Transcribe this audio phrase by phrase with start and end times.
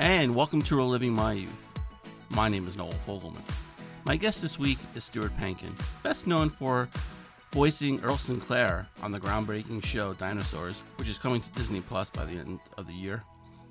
[0.00, 1.78] and welcome to Reliving My Youth.
[2.30, 3.42] My name is Noel Fogelman.
[4.04, 6.88] My guest this week is Stuart Pankin, best known for
[7.52, 12.24] voicing Earl Sinclair on the groundbreaking show Dinosaurs, which is coming to Disney Plus by
[12.24, 13.22] the end of the year.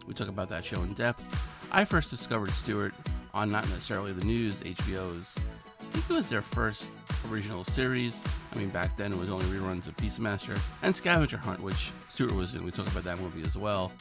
[0.05, 1.23] We talk about that show in depth.
[1.71, 2.93] I first discovered Stuart
[3.33, 5.35] on not necessarily the news, HBO's.
[5.79, 6.91] I think it was their first
[7.31, 8.21] original series.
[8.53, 12.35] I mean, back then it was only reruns of Beastmaster and Scavenger Hunt, which Stuart
[12.35, 12.63] was in.
[12.63, 13.91] We talk about that movie as well.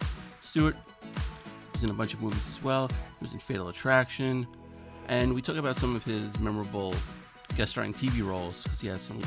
[0.43, 0.77] Stuart
[1.79, 2.89] was in a bunch of movies as well.
[2.89, 4.49] He was in Fatal Attraction,
[5.07, 6.93] and we talk about some of his memorable
[7.57, 9.23] guest starring TV roles because he had some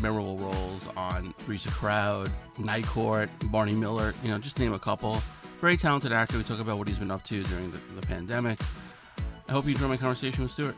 [0.00, 4.14] memorable roles on Three's a Crowd, Night Court, Barney Miller.
[4.22, 5.20] You know, just name a couple.
[5.60, 6.38] Very talented actor.
[6.38, 8.58] We talk about what he's been up to during the, the pandemic.
[9.46, 10.76] I hope you enjoy my conversation with Stuart.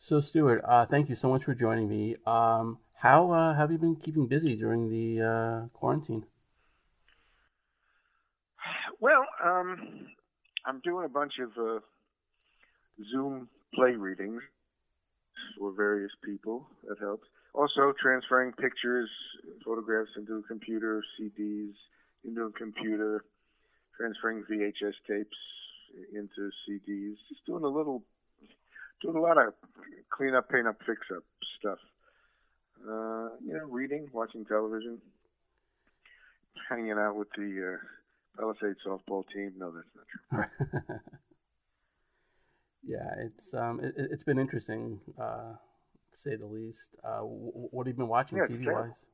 [0.00, 2.16] So, Stuart, uh, thank you so much for joining me.
[2.26, 6.24] Um, how uh, have you been keeping busy during the uh, quarantine?
[9.00, 10.08] Well, um,
[10.66, 11.78] I'm doing a bunch of uh,
[13.12, 14.42] Zoom play readings
[15.58, 16.66] for various people.
[16.88, 17.28] That helps.
[17.54, 19.08] Also, transferring pictures,
[19.64, 21.74] photographs into a computer, CDs
[22.24, 23.24] into a computer,
[23.96, 25.36] transferring VHS tapes
[26.12, 27.14] into CDs.
[27.28, 28.02] Just doing a little,
[29.02, 29.54] doing a lot of
[30.10, 31.22] clean up, paint up, fix up
[31.58, 31.78] stuff.
[32.86, 35.00] Uh, you know, reading, watching television,
[36.68, 37.78] hanging out with the uh,
[38.38, 39.52] Palisade softball team.
[39.56, 40.96] No, that's not true.
[42.86, 45.54] yeah, it's um, it, has been interesting, uh,
[46.12, 46.88] to say the least.
[47.04, 49.06] Uh, what have you been watching yeah, TV wise?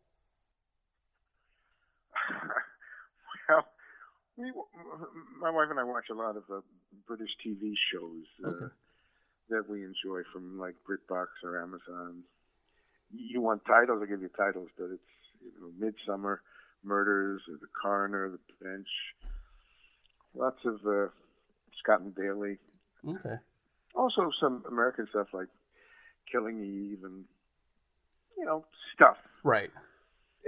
[3.48, 3.66] well,
[4.36, 4.52] we,
[5.40, 6.60] my wife and I watch a lot of uh,
[7.06, 8.66] British TV shows uh, okay.
[9.50, 12.22] that we enjoy from like BritBox or Amazon
[13.12, 15.02] you want titles, I give you titles, but it's
[15.42, 16.42] you know, Midsummer,
[16.82, 18.88] Murders, or The Coroner, The Bench.
[20.34, 21.08] Lots of uh,
[21.78, 22.58] Scott and Bailey.
[23.08, 23.36] Okay.
[23.94, 25.48] Also some American stuff like
[26.30, 27.24] Killing Eve and
[28.36, 28.64] you know
[28.94, 29.16] stuff.
[29.44, 29.70] Right.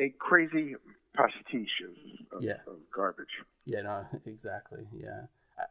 [0.00, 0.75] A crazy
[1.14, 2.59] pastiche of, of, yeah.
[2.66, 3.26] of garbage.
[3.64, 4.86] Yeah, no, exactly.
[4.92, 5.22] Yeah,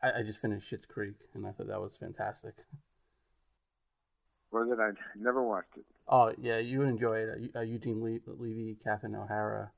[0.01, 2.55] I, I just finished Schitt's Creek, and I thought that was fantastic.
[4.55, 5.85] I never watched it.
[6.07, 7.51] Oh yeah, you would enjoy it.
[7.55, 9.71] Uh, Eugene Le- Levy, Catherine O'Hara.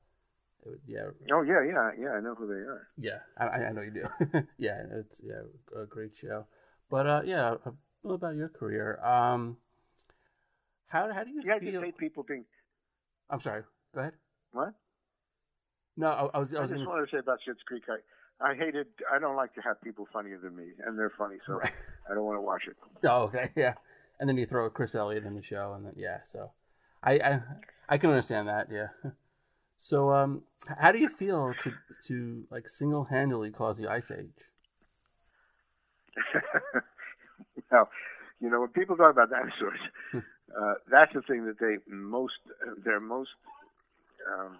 [0.86, 1.04] Yeah.
[1.32, 2.10] Oh yeah, yeah, yeah.
[2.10, 2.88] I know who they are.
[2.98, 4.04] Yeah, I, I know you do.
[4.58, 5.40] yeah, it's yeah
[5.74, 6.46] a great show.
[6.90, 7.54] But uh, yeah,
[8.02, 9.02] what about your career?
[9.02, 9.56] Um,
[10.88, 11.68] how how do you yeah, feel?
[11.68, 12.44] I just hate people being.
[13.30, 13.62] I'm sorry.
[13.94, 14.14] Go ahead.
[14.52, 14.74] What?
[15.96, 16.48] No, I, I was.
[16.52, 16.88] I, I was just gonna...
[16.88, 17.84] wanted to say about Schitt's Creek.
[17.88, 18.88] I I hated.
[19.10, 21.72] I don't like to have people funnier than me, and they're funny, so right.
[22.10, 22.76] I don't want to watch it.
[23.08, 23.74] Oh, okay, yeah
[24.20, 26.50] and then you throw Chris Elliott in the show, and then yeah, so
[27.02, 27.40] I I,
[27.88, 28.88] I can understand that, yeah.
[29.80, 30.42] So um,
[30.78, 31.72] how do you feel to
[32.08, 34.26] to like single handedly cause the ice age?
[37.70, 37.88] well,
[38.40, 39.78] you know when people talk about dinosaurs,
[40.14, 42.34] uh, that's the thing that they most
[42.84, 43.30] they're most
[44.32, 44.58] um,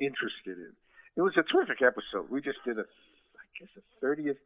[0.00, 0.72] interested in.
[1.16, 2.30] It was a terrific episode.
[2.30, 4.38] We just did a, I guess, a thirtieth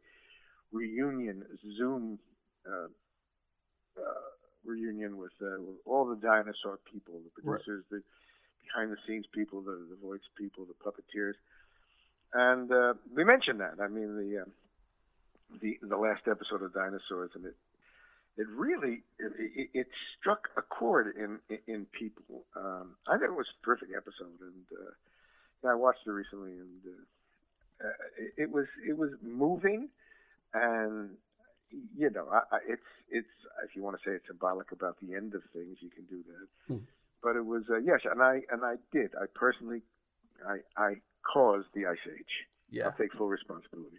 [0.71, 1.43] reunion
[1.77, 2.19] Zoom
[2.67, 2.87] uh,
[3.97, 4.32] uh,
[4.65, 7.99] reunion with, uh, with all the dinosaur people, the producers, right.
[7.99, 8.03] the
[8.67, 11.35] behind the scenes people, the, the voice people, the puppeteers,
[12.33, 13.75] and uh, we mentioned that.
[13.81, 14.45] I mean, the uh,
[15.61, 17.55] the the last episode of Dinosaurs, and it
[18.37, 19.87] it really it, it
[20.19, 22.45] struck a chord in in, people.
[22.55, 24.91] Um, I think it was a terrific episode, and uh,
[25.63, 29.89] yeah, I watched it recently, and uh, uh, it, it was it was moving,
[30.53, 31.11] and
[31.97, 33.27] you know, I, I, it's it's
[33.63, 36.23] if you want to say it's symbolic about the end of things, you can do
[36.27, 36.73] that.
[36.73, 36.83] Hmm.
[37.21, 39.11] But it was uh, yes, and I and I did.
[39.15, 39.81] I personally,
[40.47, 40.95] I I
[41.31, 42.47] caused the ice age.
[42.69, 43.97] Yeah, I'll take full responsibility.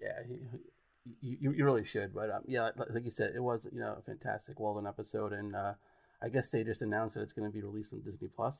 [0.00, 2.14] Yeah, you, you, you really should.
[2.14, 5.54] But um, yeah, like you said, it was you know a fantastic, Walden episode, and
[5.54, 5.74] uh,
[6.22, 8.54] I guess they just announced that it's going to be released on Disney Plus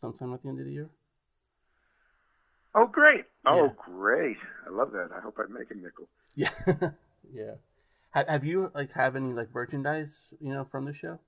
[0.00, 0.88] sometime at the end of the year.
[2.74, 3.24] Oh, great!
[3.46, 3.68] Oh, Yeah.
[3.76, 4.36] great!
[4.66, 5.08] I love that.
[5.16, 6.08] I hope I make a nickel.
[6.38, 6.50] Yeah,
[7.32, 7.54] yeah.
[8.16, 10.08] Have, have you like have any like merchandise
[10.40, 11.18] you know from the show?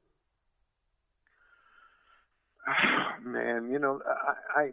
[3.23, 4.71] Man, you know, I, I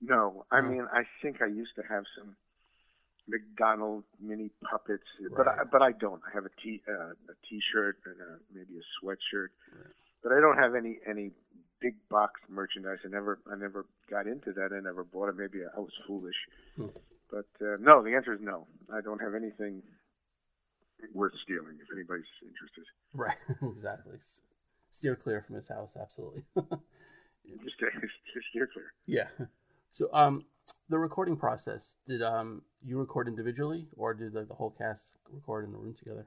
[0.00, 0.46] no.
[0.50, 2.34] I mean, I think I used to have some
[3.28, 5.04] McDonald mini puppets,
[5.36, 6.22] but I, but I don't.
[6.26, 9.92] I have a t uh, a t-shirt and a, maybe a sweatshirt, Right.
[10.22, 11.32] but I don't have any any
[11.78, 13.00] big box merchandise.
[13.04, 14.70] I never I never got into that.
[14.72, 15.36] I never bought it.
[15.36, 16.36] Maybe I was foolish,
[16.76, 16.86] Hmm.
[17.30, 18.02] but uh, no.
[18.02, 18.66] The answer is no.
[18.90, 19.82] I don't have anything
[21.14, 21.78] worth stealing.
[21.80, 22.84] If anybody's interested.
[23.14, 23.36] Right,
[23.76, 24.18] exactly.
[24.90, 26.42] Steer clear from his house, absolutely.
[26.56, 27.78] just
[28.34, 28.92] just steer clear.
[29.06, 29.28] Yeah.
[29.94, 30.44] So um,
[30.88, 35.02] the recording process did um you record individually or did the, the whole cast
[35.32, 36.26] record in the room together?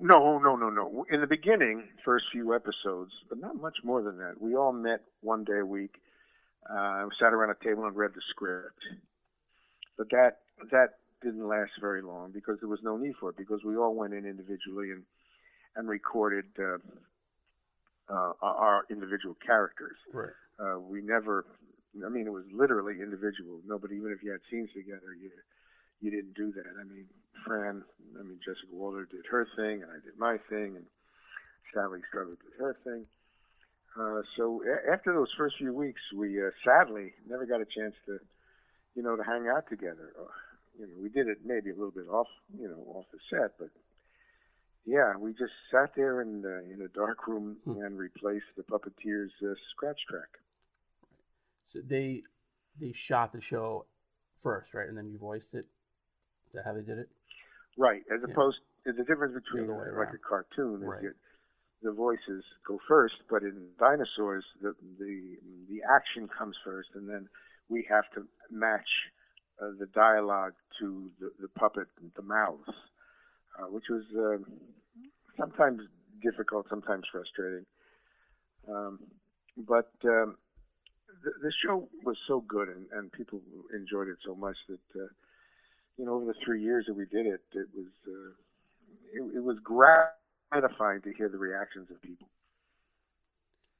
[0.00, 1.04] No, no, no, no.
[1.10, 4.40] In the beginning, first few episodes, but not much more than that.
[4.40, 5.96] We all met one day a week,
[6.68, 8.78] uh, sat around a table and read the script.
[9.98, 10.38] But that
[10.70, 13.94] that didn't last very long because there was no need for it because we all
[13.94, 15.02] went in individually and
[15.74, 16.76] and recorded uh,
[18.12, 19.96] uh, our individual characters.
[20.12, 20.36] Right.
[20.60, 21.46] Uh, we never.
[22.04, 23.60] I mean, it was literally individual.
[23.66, 25.30] Nobody, even if you had scenes together, you
[26.00, 26.64] you didn't do that.
[26.80, 27.06] I mean,
[27.46, 27.82] Fran,
[28.18, 30.84] I mean, Jessica Walter did her thing, and I did my thing, and
[31.72, 33.06] Sally Struthers did her thing.
[33.98, 37.94] Uh, so a- after those first few weeks, we uh, sadly never got a chance
[38.06, 38.18] to,
[38.94, 40.12] you know, to hang out together.
[40.78, 42.28] You know, we did it maybe a little bit off,
[42.58, 43.68] you know, off the set, but
[44.84, 47.72] yeah, we just sat there in uh, in a dark room Hmm.
[47.82, 50.28] and replaced the puppeteer's uh, scratch track.
[51.72, 52.22] So they
[52.80, 53.86] they shot the show
[54.42, 55.66] first, right, and then you voiced it.
[56.48, 57.08] Is that how they did it?
[57.76, 58.34] Right, as Yeah.
[58.34, 60.14] opposed to the difference between way uh, like around.
[60.14, 61.02] a cartoon is Right.
[61.82, 65.36] the voices go first, but in dinosaurs the the
[65.68, 67.28] the action comes first, and then
[67.68, 68.88] we have to match
[69.60, 72.68] uh, the dialogue to the, the puppet, the mouse,
[73.58, 74.46] uh, which was um
[75.38, 75.80] sometimes
[76.22, 77.66] difficult, sometimes frustrating.
[78.68, 79.00] Um,
[79.56, 80.36] but um,
[81.24, 83.40] the, the show was so good, and, and people
[83.74, 85.00] enjoyed it so much that.
[85.00, 85.08] Uh,
[85.98, 88.30] you know, over the three years that we did it, it was uh,
[89.12, 92.28] it, it was gratifying to hear the reactions of people.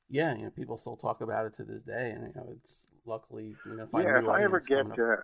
[0.08, 2.84] Yeah, you know, people still talk about it to this day, and you know, it's
[3.04, 5.16] luckily you know, find yeah, new if I ever get to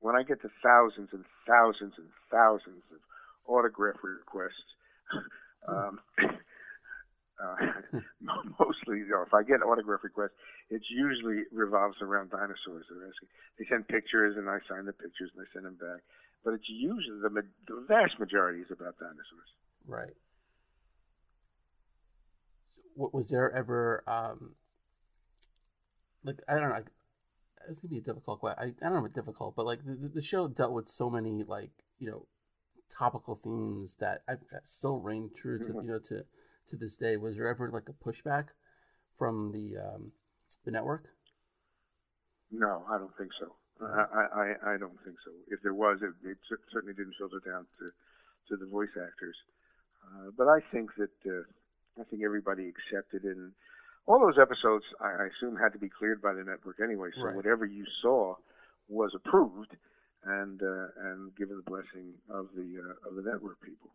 [0.00, 3.00] when I get to thousands and thousands and thousands of
[3.46, 4.70] autograph requests,
[5.68, 5.98] um,
[7.42, 7.56] uh,
[8.60, 10.36] mostly, you know, if I get autograph requests,
[10.70, 12.86] it usually revolves around dinosaurs.
[12.88, 16.02] They're asking, they send pictures, and I sign the pictures, and I send them back.
[16.44, 19.50] But it's usually the, the vast majority is about dinosaurs.
[19.86, 20.14] Right.
[22.94, 24.54] What was there ever um
[26.26, 26.88] like I don't know like
[27.68, 28.58] it's gonna be a difficult question.
[28.82, 31.44] I, I don't know if difficult, but like the, the- show dealt with so many
[31.44, 32.26] like you know
[32.96, 35.80] topical themes that I, I still reign true to Mhm.
[35.80, 36.24] you know to
[36.70, 37.16] to this day.
[37.18, 38.48] Was there ever like a pushback
[39.18, 40.12] from the um
[40.64, 41.08] the network?
[42.50, 43.54] No, I don't think so.
[43.80, 45.32] I, I, I I don't think so.
[45.48, 46.38] If there was, it, it
[46.72, 47.90] certainly didn't filter down to,
[48.48, 49.36] to the voice actors.
[50.04, 51.44] Uh, but I think that uh,
[52.00, 53.36] I think everybody accepted it.
[53.36, 53.52] And
[54.06, 57.10] all those episodes, I, assume, had to be cleared by the network anyway.
[57.14, 57.34] So Right.
[57.36, 58.36] whatever you saw
[58.88, 59.76] was approved
[60.24, 63.90] and uh, and given the blessing of the uh, of the network people.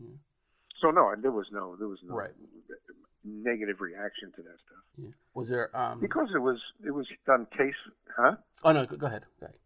[0.00, 0.16] Yeah.
[0.80, 2.34] So no, there was no there was no Right.
[3.24, 5.10] negative reaction to that stuff Yeah.
[5.34, 7.76] Was there um because it was it was done taste,
[8.16, 8.36] huh?
[8.64, 9.24] Oh no, go, go ahead.
[9.40, 9.58] Go ahead.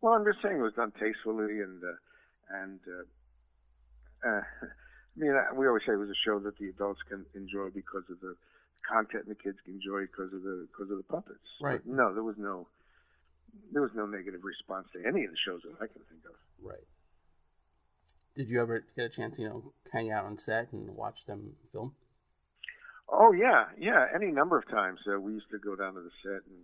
[0.00, 1.96] Well, I'm just saying it was done tastefully and uh,
[2.62, 2.80] and
[4.24, 4.42] uh, uh,
[5.18, 8.04] I mean we always say it was a show that the adults can enjoy because
[8.10, 8.36] of the
[8.86, 11.48] content and the kids can enjoy because of the because of the puppets.
[11.60, 11.80] Right.
[11.84, 12.68] But no, there was no
[13.72, 16.36] there was no negative response to any of the shows that I can think of.
[16.62, 16.86] Right.
[18.36, 21.56] Did you ever get a chance, you know, hang out on set and watch them
[21.72, 21.92] film?
[23.08, 24.06] Oh yeah, yeah.
[24.14, 26.60] Any number of times uh, we used to go down to the set, and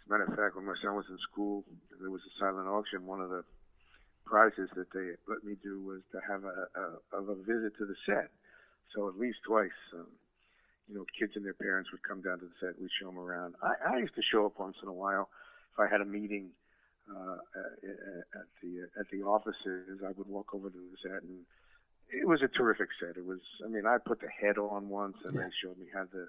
[0.00, 1.64] as a matter of fact, when my son was in school,
[2.00, 3.06] there was a silent auction.
[3.06, 3.44] One of the
[4.26, 6.84] prizes that they let me do was to have a, a,
[7.18, 8.30] of a visit to the set.
[8.94, 10.06] So at least twice, um,
[10.88, 12.80] you know, kids and their parents would come down to the set.
[12.80, 13.54] We'd show them around.
[13.62, 15.28] I, I used to show up once in a while
[15.72, 16.50] if I had a meeting
[17.10, 17.72] uh, at
[18.40, 20.02] at the at the offices.
[20.04, 21.46] I would walk over to the set and
[22.08, 23.16] it was a terrific set.
[23.16, 25.42] It was, I mean, I put the head on once, and Yeah.
[25.42, 26.28] they showed me how the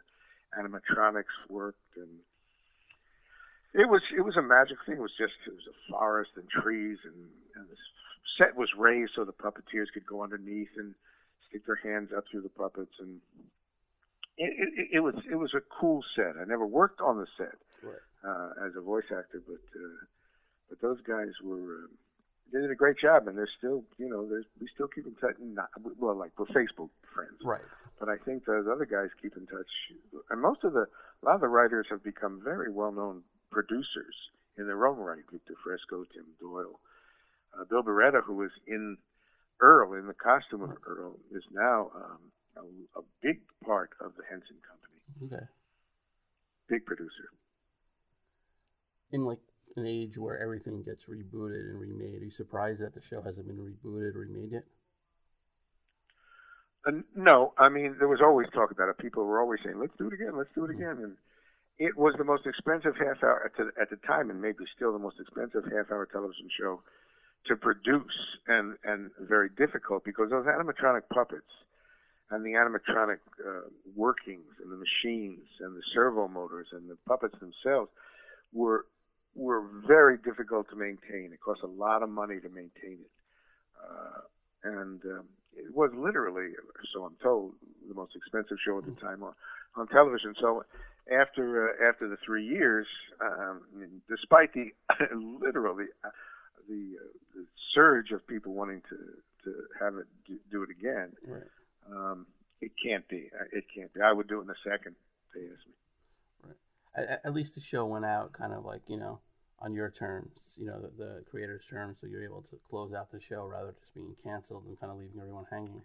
[0.58, 2.20] animatronics worked, and
[3.77, 4.96] it was it was a magic thing.
[4.98, 7.15] It was just it was a forest and trees, and,
[7.55, 7.77] and the
[8.38, 10.93] set was raised so the puppeteers could go underneath and
[11.50, 13.22] stick their hands up through the puppets, and
[14.38, 16.36] it, it, it was it was a cool set.
[16.41, 18.01] I never worked on the set Right.
[18.25, 20.00] uh, as a voice actor, but uh,
[20.69, 21.86] but those guys were.
[21.86, 21.88] Uh,
[22.53, 25.36] they did a great job, and they're still, you know, we still keep in touch.
[25.38, 25.67] Not,
[26.00, 27.60] well, like we're Facebook friends, Right.
[28.00, 29.67] but I think those other guys keep in touch.
[30.29, 34.16] And most of the, a lot of the writers have become very well-known producers
[34.58, 35.24] in their own right.
[35.32, 36.80] Victor Fresco, Tim Doyle,
[37.58, 38.98] uh, Bill Barretta, who was in
[39.60, 42.20] Earl in the costume of Earl, is now um,
[42.58, 45.36] a, a big part of the Henson Company.
[45.36, 45.46] Okay.
[46.70, 47.30] Big producer.
[49.12, 49.39] In like
[49.77, 53.48] an age where everything gets rebooted and remade, are you surprised that the show hasn't
[53.48, 54.63] been rebooted or remade yet?
[56.86, 58.98] Uh, no, I mean there was always talk about it.
[58.98, 60.38] People were always saying, "Let's do it again.
[60.38, 61.18] Let's do it again." And
[61.79, 64.91] it was the most expensive half hour at the, at the time, and maybe still
[64.93, 66.81] the most expensive half hour television show
[67.46, 68.17] to produce,
[68.48, 71.51] and and very difficult because those animatronic puppets
[72.29, 77.36] and the animatronic uh, workings and the machines and the servo motors and the puppets
[77.39, 77.89] themselves
[78.51, 78.86] were
[79.36, 81.31] were very difficult to maintain.
[81.31, 83.12] It cost a lot of money to maintain it,
[83.79, 84.22] uh,
[84.63, 86.53] and um, it was literally,
[86.93, 87.53] so I'm told,
[87.88, 89.34] the most expensive show at the time on,
[89.75, 90.34] on television.
[90.41, 90.63] So
[91.12, 92.88] after uh, after the three years,
[93.22, 93.62] um,
[94.10, 94.72] despite the
[95.16, 96.10] literally uh,
[96.68, 98.98] the, uh, the surge of people wanting to
[99.44, 101.44] to have it do, do it again, Right.
[101.92, 102.26] um,
[102.60, 103.30] it can't be.
[103.40, 104.02] Uh, It can't be.
[104.02, 104.96] I would do it in a second.
[105.34, 105.74] They asked me.
[106.96, 109.20] At, at least the show went out kind of like you know
[109.60, 113.12] on your terms, you know the, the creator's terms, so you're able to close out
[113.12, 115.82] the show rather than just being canceled and kind of leaving everyone hanging.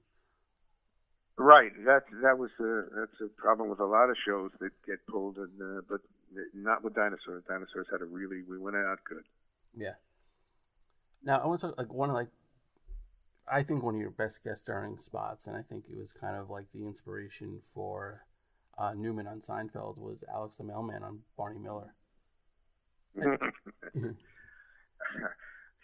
[1.38, 1.72] Right.
[1.86, 5.38] That that was a that's a problem with a lot of shows that get pulled,
[5.38, 6.00] and uh, but
[6.54, 7.42] not with dinosaurs.
[7.48, 9.24] Dinosaurs had a really we went out good.
[9.74, 9.94] Yeah.
[11.24, 12.28] Now I want to talk like one of like
[13.50, 16.36] I think one of your best guest starring spots, and I think it was kind
[16.36, 18.24] of like the inspiration for
[18.78, 21.94] uh, Newman on Seinfeld was Alex the Mailman on Barney Miller.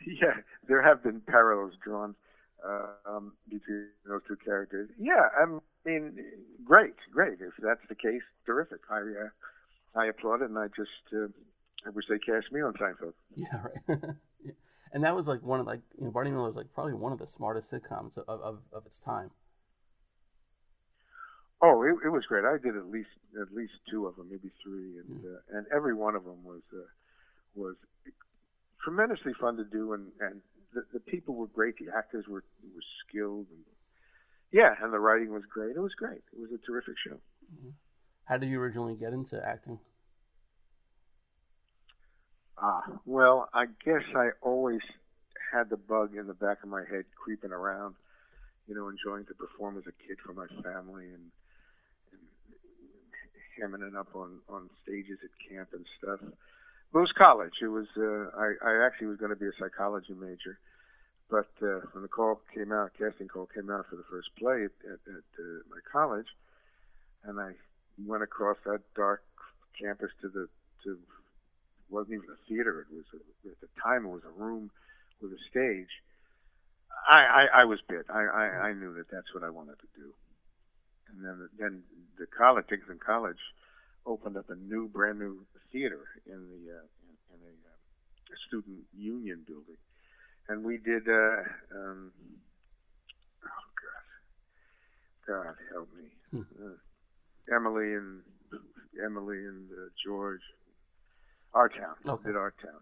[0.06, 0.34] yeah,
[0.66, 2.14] there have been parallels drawn
[2.64, 4.90] um, between those two characters.
[4.98, 5.46] Yeah, I
[5.86, 6.18] mean,
[6.64, 7.40] great, great.
[7.40, 8.80] If that's the case, terrific.
[8.90, 11.28] I uh, I applaud it, and I just uh,
[11.86, 13.14] I wish they cast me on Seinfeld.
[13.36, 13.98] Yeah, right.
[14.44, 14.52] Yeah.
[14.90, 17.12] And that was like one of like you know Barney Miller was like probably one
[17.12, 19.30] of the smartest sitcoms of of, of its time.
[21.60, 22.44] Oh, it, it was great.
[22.44, 23.10] I did at least
[23.40, 25.34] at least two of them, maybe three, and Mm.
[25.34, 26.86] uh, and every one of them was uh,
[27.54, 27.76] was
[28.82, 30.40] tremendously fun to do, and and
[30.74, 31.76] the, the people were great.
[31.78, 32.44] The actors were
[32.74, 33.64] were skilled, and
[34.52, 35.76] yeah, and the writing was great.
[35.76, 36.22] It was great.
[36.32, 37.18] It was a terrific show.
[38.24, 39.78] How did you originally get into acting?
[42.60, 44.80] Ah, well, I guess I always
[45.52, 47.94] had the bug in the back of my head creeping around,
[48.66, 51.30] you know, enjoying to perform as a kid for my family and,
[52.12, 52.20] and
[53.58, 56.20] hamming it up on on stages at camp and stuff.
[56.92, 57.52] Was college.
[57.60, 60.58] It was uh, I I actually was going to be a psychology major,
[61.28, 64.64] but uh, when the call came out, casting call came out for the first play
[64.64, 66.26] at, at, at uh, my college,
[67.24, 67.52] and I
[68.06, 69.22] went across that dark
[69.78, 70.48] campus to the
[70.84, 70.98] to
[71.90, 72.86] wasn't even a theater.
[72.90, 74.70] It was a, at the time it was a room
[75.20, 75.92] with a stage.
[77.08, 78.06] I, I, I was bit.
[78.08, 80.08] I, I, I knew that that's what I wanted to do.
[81.12, 81.82] And then then
[82.18, 83.40] the college, Dickinson College,
[84.08, 88.78] opened up a new, brand new theater in the uh, in, in a, uh, student
[88.96, 89.76] union building,
[90.48, 91.06] and we did.
[91.08, 91.44] Uh,
[91.76, 92.10] um,
[93.44, 96.42] oh God, God help me, Hmm.
[96.64, 98.22] uh, Emily and
[99.04, 100.42] Emily and uh, George,
[101.54, 101.96] our town.
[102.06, 102.28] Okay.
[102.28, 102.80] Did our town,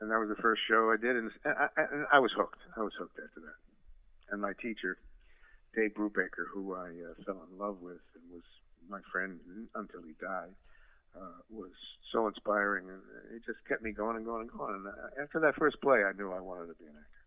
[0.00, 2.60] and that was the first show I did, and I, I, I was hooked.
[2.76, 3.58] I was hooked after that.
[4.32, 4.96] And my teacher,
[5.74, 8.46] Dave Brubaker, who I uh, fell in love with and was
[8.90, 9.38] my friend
[9.74, 10.52] until he died,
[11.16, 11.70] uh, was
[12.12, 13.00] so inspiring, and
[13.34, 14.74] it just kept me going and going and going.
[14.74, 17.24] And uh, after that first play, I knew I wanted to be an actor.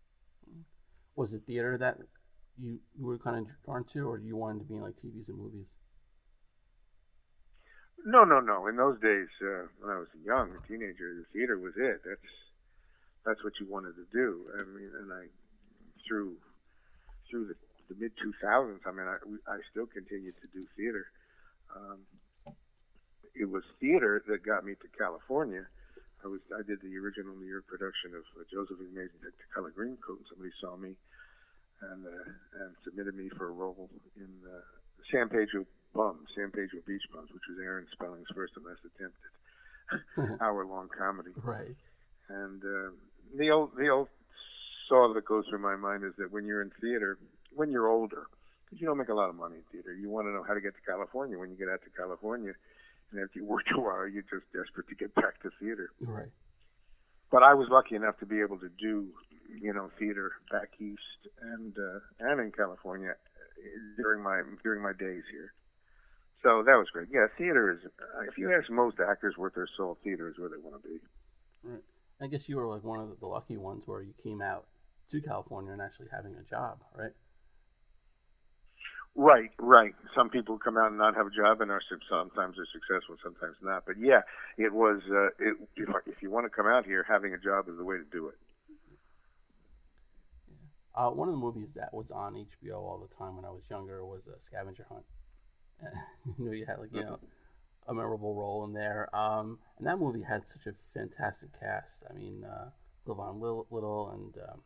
[1.16, 1.98] Was it theater that
[2.60, 4.96] you, you were kind of drawn to, or do you wanted to be in like
[4.96, 5.68] TVs and movies?
[8.04, 8.66] No, no, no.
[8.66, 12.04] In those days, uh, when I was young, a teenager, the theater was it.
[12.04, 12.32] That's
[13.24, 14.44] that's what you wanted to do.
[14.52, 15.24] I mean, and I
[16.06, 16.36] through
[17.30, 17.56] through the,
[17.88, 18.84] the mid 2000s.
[18.84, 19.16] I mean, I
[19.48, 21.06] I still continued to do theater.
[21.74, 22.00] Um,
[23.34, 25.66] it was theater that got me to California.
[26.24, 30.24] I was I did the original New York production of uh, Joseph Amazing Technicolor Dreamcoat,
[30.24, 30.96] and somebody saw me
[31.82, 34.64] and uh, and submitted me for a role in uh,
[35.12, 39.18] San Pedro Bums, San Pedro Beach Bums, which was Aaron Spelling's first and last attempt
[39.92, 41.30] at hour-long comedy.
[41.36, 41.76] Right.
[42.28, 42.90] And uh,
[43.36, 44.08] the old the old
[44.88, 47.18] saw that goes through my mind is that when you're in theater,
[47.52, 48.26] when you're older,
[48.74, 50.54] because you don't make a lot of money in theater, you want to know how
[50.54, 51.38] to get to California.
[51.38, 52.52] When you get out to California,
[53.12, 55.90] and after you worked a while, you're just desperate to get back to theater.
[56.00, 56.30] Right.
[57.30, 59.08] But I was lucky enough to be able to do,
[59.60, 64.92] you know, theater back east and uh, and in California uh, during my during my
[64.92, 65.54] days here.
[66.42, 67.08] So that was great.
[67.10, 67.78] Yeah, theater is.
[67.86, 70.88] Uh, if you ask most actors worth their salt, theater is where they want to
[70.88, 70.98] be.
[71.62, 71.82] Right.
[72.20, 74.66] I guess you were like one of the lucky ones where you came out
[75.10, 77.12] to California and actually having a job, right?
[79.16, 79.94] Right, right.
[80.14, 81.80] Some people come out and not have a job, and are
[82.10, 83.84] sometimes they're successful, sometimes not.
[83.86, 84.22] But yeah,
[84.58, 85.02] it was.
[85.08, 87.84] Uh, it, if if you want to come out here, having a job is the
[87.84, 88.34] way to do it.
[90.96, 93.62] Uh, one of the movies that was on HBO all the time when I was
[93.70, 95.04] younger was a Scavenger Hunt.
[96.38, 97.18] you know, you had like you know
[97.86, 99.14] a memorable role in there.
[99.14, 102.02] Um, and that movie had such a fantastic cast.
[102.08, 102.70] I mean, uh,
[103.06, 104.60] Cleavon Little and um,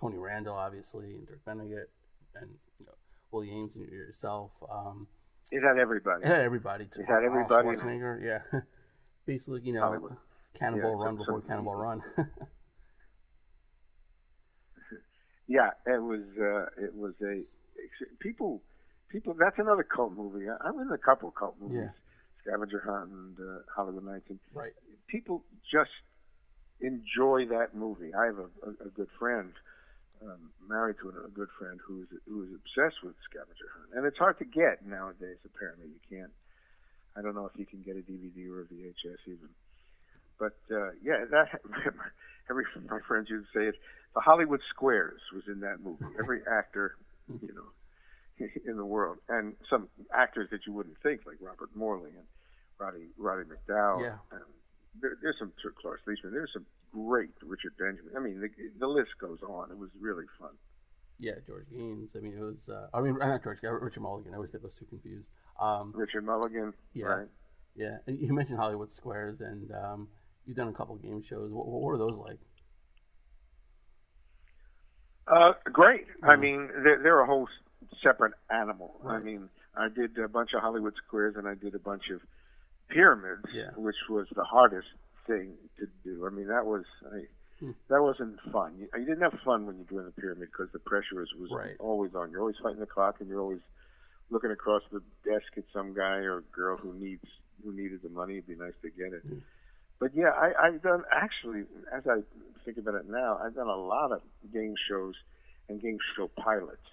[0.00, 1.90] Tony Randall, obviously, and Dirk Benedict,
[2.34, 2.92] and you know,
[3.30, 4.50] Willie Aames and yourself.
[4.70, 5.06] Um,
[5.50, 6.24] it had everybody.
[6.24, 6.86] It had everybody.
[6.86, 7.00] Too.
[7.00, 7.68] It had everybody.
[7.68, 8.60] Schwarzenegger, yeah.
[9.26, 10.16] Basically, you know, Hollywood.
[10.54, 12.02] Cannonball yeah, Run before Cannonball Run.
[15.46, 16.22] yeah, it was.
[16.40, 17.42] Uh, it was a
[18.20, 18.62] people.
[19.10, 19.34] People.
[19.38, 20.46] That's another cult movie.
[20.48, 21.78] I'm in a couple cult movies.
[21.82, 21.90] Yeah.
[22.42, 24.26] Scavenger Hunt and uh, Hollywood Knights.
[24.28, 24.72] And right.
[25.08, 25.90] People just
[26.80, 28.12] enjoy that movie.
[28.14, 29.52] I have a, a, a good friend,
[30.22, 34.18] um, married to a, a good friend who's who's obsessed with Scavenger Hunt, and it's
[34.18, 35.38] hard to get nowadays.
[35.44, 36.32] Apparently, you can't.
[37.16, 39.48] I don't know if you can get a DVD or a VHS even.
[40.38, 41.60] But uh, yeah, that
[42.50, 43.74] every my friends used to say it.
[44.14, 46.04] The Hollywood Squares was in that movie.
[46.18, 46.96] Every actor,
[47.28, 52.10] you know, in the world, and some actors that you wouldn't think, like Robert Morley
[52.10, 52.26] and
[52.78, 54.02] Roddy Roddy McDowall.
[54.02, 54.18] Yeah.
[54.32, 54.42] And
[55.00, 56.32] there, there's some Cloris Leachman.
[56.32, 58.12] There's some great Richard Benjamin.
[58.16, 59.70] I mean, the, the list goes on.
[59.70, 60.50] It was really fun.
[61.20, 62.08] Yeah, George Gaynes.
[62.16, 62.68] I mean, it was.
[62.68, 63.58] Uh, I mean, not George.
[63.62, 64.32] Richard Mulligan.
[64.32, 65.28] I always get those two confused.
[65.60, 66.72] Um, Richard Mulligan.
[66.94, 67.06] Yeah.
[67.06, 67.28] Right.
[67.74, 70.08] Yeah, and you mentioned Hollywood Squares, and um,
[70.46, 71.52] you've done a couple game shows.
[71.52, 72.38] What, what were those like?
[75.28, 76.08] Uh, great.
[76.08, 76.30] Mm-hmm.
[76.30, 77.48] I mean, they're, they're a whole
[78.02, 78.96] separate animal.
[79.00, 79.16] Right.
[79.16, 82.20] I mean, I did a bunch of Hollywood Squares, and I did a bunch of
[82.88, 83.70] pyramids, yeah.
[83.76, 84.88] which was the hardest
[85.28, 86.26] thing to do.
[86.26, 87.28] I mean, that was I,
[87.60, 87.72] hmm.
[87.88, 88.74] that wasn't fun.
[88.78, 91.50] You, you, didn't have fun when you're doing the pyramid because the pressure was, was
[91.52, 91.76] right.
[91.78, 92.30] always on.
[92.30, 93.60] You're always fighting the clock, and you're always
[94.30, 97.24] looking across the desk at some guy or girl who needs
[97.62, 98.34] who needed the money.
[98.38, 99.22] It'd be nice to get it.
[99.22, 99.38] Hmm.
[100.00, 102.20] But yeah, I, I've done actually, as I
[102.64, 104.20] think about it now, I've done a lot of
[104.52, 105.14] game shows
[105.68, 106.86] and game show pilots.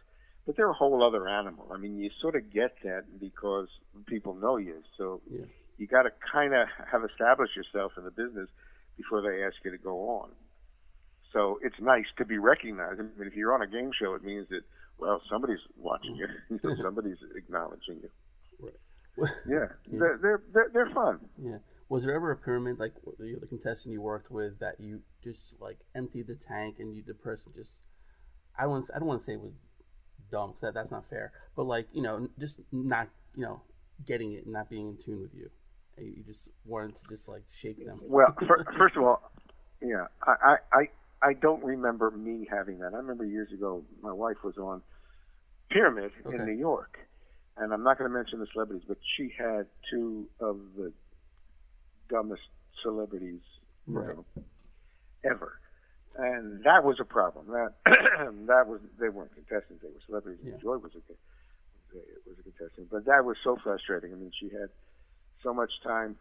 [0.45, 1.71] But they're a whole other animal.
[1.73, 3.67] I mean, you sort of get that because
[4.05, 4.83] people know you.
[4.97, 5.45] So yeah.
[5.77, 8.49] You got to kind of have established yourself in the business
[8.97, 10.31] before they ask you to go on.
[11.33, 12.99] So it's nice to be recognized.
[12.99, 14.61] I mean, if you're on a game show, it means that
[14.97, 16.59] well, somebody's watching you.
[16.81, 18.09] somebody's acknowledging you.
[18.59, 18.73] Right.
[19.47, 19.55] yeah,
[19.91, 19.99] yeah.
[19.99, 21.19] They're, they're, they're they're fun.
[21.41, 21.57] Yeah.
[21.89, 25.39] Was there ever a pyramid like the, the contestant you worked with that you just
[25.59, 27.71] like emptied the tank and you the person just
[28.57, 29.53] I don't I don't want to say it was
[30.31, 33.61] dumb because that, that's not fair, but like you know just not you know
[34.05, 35.49] getting it and not being in tune with you.
[35.97, 38.01] You just wanted to just like shake them.
[38.03, 39.31] Well, for, first of all,
[39.81, 40.89] yeah, I, I
[41.21, 42.93] I don't remember me having that.
[42.93, 44.81] I remember years ago my wife was on
[45.69, 46.35] Pyramid okay.
[46.35, 46.97] in New York,
[47.57, 50.91] and I'm not going to mention the celebrities, but she had two of the
[52.09, 52.43] dumbest
[52.83, 53.41] celebrities
[53.87, 54.15] right.
[54.15, 54.25] know,
[55.23, 55.59] ever,
[56.17, 57.47] and that was a problem.
[57.47, 57.73] That
[58.47, 60.43] that was they weren't contestants; they were celebrities.
[60.43, 60.57] Yeah.
[60.61, 61.13] Joy was a
[61.95, 64.11] it was a contestant, but that was so frustrating.
[64.11, 64.69] I mean, she had
[65.45, 66.17] so much time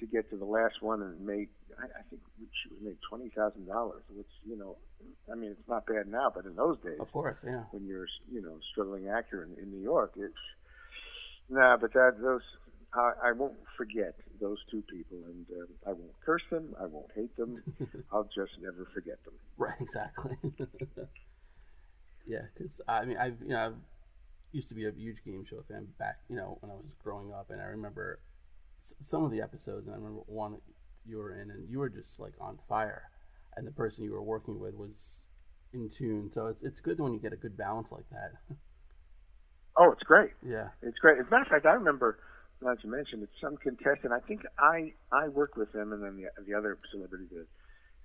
[0.00, 3.66] to get to the last one and made I, I think she made twenty thousand
[3.66, 4.76] dollars, which you know,
[5.30, 8.08] I mean it's not bad now, but in those days, of course, yeah, when you're
[8.30, 10.34] you know struggling actor in, in New York, it's
[11.48, 11.76] nah.
[11.76, 12.42] But that those
[12.92, 17.10] I, I won't forget those two people, and uh, I won't curse them, I won't
[17.14, 17.62] hate them,
[18.12, 19.34] I'll just never forget them.
[19.56, 20.36] Right, exactly.
[22.26, 23.76] yeah, because I mean I've you know I've
[24.52, 27.32] used to be a huge game show fan back you know when I was growing
[27.32, 28.18] up, and I remember
[29.00, 30.58] some of the episodes, and I remember one
[31.04, 33.02] you were in, and you were just like on fire,
[33.56, 35.18] and the person you were working with was
[35.72, 36.30] in tune.
[36.32, 38.32] So it's it's good when you get a good balance like that.
[39.76, 40.32] Oh, it's great.
[40.46, 41.18] Yeah, it's great.
[41.18, 42.18] As a matter of fact, I remember,
[42.60, 44.12] not to mention, it's some contestant.
[44.12, 47.46] I think I I worked with him, and then the the other celebrity did,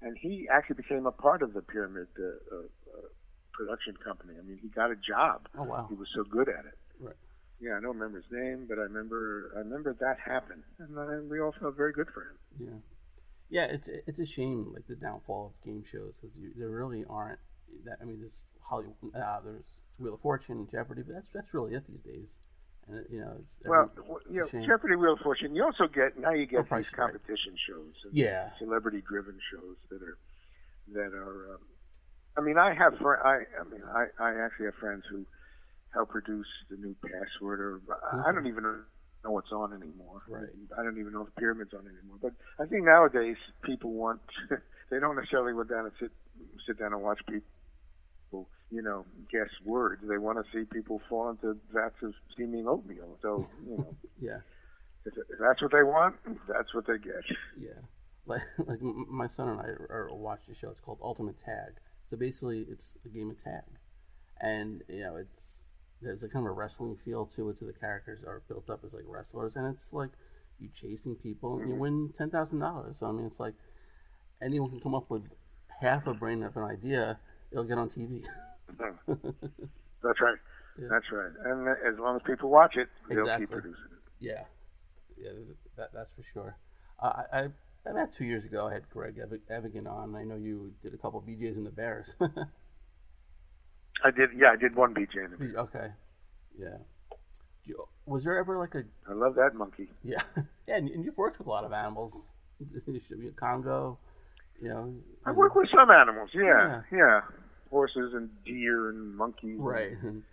[0.02, 3.08] and he actually became a part of the Pyramid uh, uh, uh,
[3.54, 4.36] production company.
[4.40, 5.50] I mean, he got a job.
[5.60, 6.78] Oh wow, he was so good at it.
[7.60, 11.40] Yeah, I don't remember his name, but I remember I remember that happened, and we
[11.40, 12.38] all felt very good for him.
[12.60, 12.80] Yeah,
[13.50, 13.74] yeah.
[13.74, 17.40] It's it's a shame like the downfall of game shows because there really aren't
[17.86, 17.98] that.
[18.02, 19.66] I mean, there's Hollywood, uh, there's
[19.98, 22.36] Wheel of Fortune, Jeopardy, but that's that's really it these days.
[22.88, 23.92] And you know, it's, well,
[24.30, 25.56] you know, Jeopardy, Wheel of Fortune.
[25.56, 27.60] You also get now you get oh, these competition right.
[27.68, 30.18] shows, yeah, celebrity-driven shows that are
[30.94, 31.56] that are.
[31.56, 31.62] Um,
[32.38, 35.26] I mean, I have fr- I I mean, I I actually have friends who
[35.94, 38.22] help produce the new password, or mm-hmm.
[38.28, 40.22] I don't even know what's on anymore.
[40.28, 40.50] Right.
[40.78, 42.18] I don't even know if the pyramid's on anymore.
[42.22, 44.22] But I think nowadays people want
[44.90, 46.12] they don't necessarily go down and sit
[46.66, 50.02] sit down and watch people, you know, guess words.
[50.08, 53.18] They want to see people fall into vats of steaming oatmeal.
[53.22, 54.40] So you know, yeah.
[55.06, 56.16] If, if that's what they want,
[56.50, 57.24] that's what they get.
[57.58, 57.80] Yeah.
[58.28, 60.70] Like, like my son and I are, are watched a show.
[60.70, 61.74] It's called Ultimate Tag,
[62.10, 63.64] So basically, it's a game of tag,
[64.42, 65.57] and you know it's
[66.02, 67.60] there's a kind of a wrestling feel to it.
[67.60, 70.10] So the characters are built up as like wrestlers, and it's like
[70.60, 72.98] you chasing people and you win ten thousand dollars.
[73.00, 73.54] So I mean, it's like
[74.42, 75.24] anyone can come up with
[75.82, 77.20] half a brain of an idea,
[77.52, 78.26] it'll get on TV.
[80.04, 80.38] That's right.
[80.80, 80.90] Yeah.
[80.92, 81.32] That's right.
[81.44, 83.48] And as long as people watch it, they'll Exactly.
[83.48, 83.98] keep producing it.
[84.20, 84.44] Yeah,
[85.20, 85.32] yeah,
[85.76, 86.56] that, that's for sure.
[87.02, 87.40] Uh, I,
[87.86, 90.14] I about two years ago, I had Greg Evigan on.
[90.16, 92.14] I know you did a couple of BJ's in the Bears.
[94.04, 94.30] I did.
[94.36, 95.56] Yeah, I did one BJ interview.
[95.58, 95.88] okay,
[96.60, 96.78] yeah.
[97.66, 99.90] You- Was there ever like a I love that monkey.
[100.04, 100.22] yeah,
[100.68, 100.76] yeah?
[100.78, 102.14] And, and you've worked with a lot of animals,
[103.36, 103.98] Congo,
[104.62, 104.94] you know.
[105.26, 106.30] I work with some animals.
[106.34, 106.82] Yeah, Yeah.
[106.92, 107.22] yeah.
[107.70, 109.58] Horses and deer and monkeys.
[109.60, 109.92] right.
[110.04, 110.24] and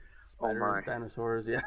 [0.41, 0.93] Oh, Spiders, my.
[0.93, 1.61] dinosaurs, yeah.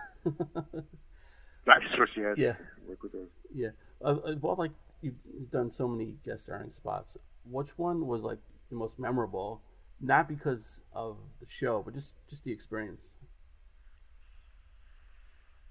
[1.65, 2.09] Dinosaurs.
[2.15, 2.33] Yeah.
[2.37, 2.55] Yeah.
[2.87, 3.29] Work with those.
[3.53, 3.69] Yeah.
[4.03, 7.15] Uh, uh, well, like you've you've done so many guest starring spots.
[7.49, 9.61] Which one was like the most memorable?
[9.99, 13.09] Not because of the show, but just just the experience.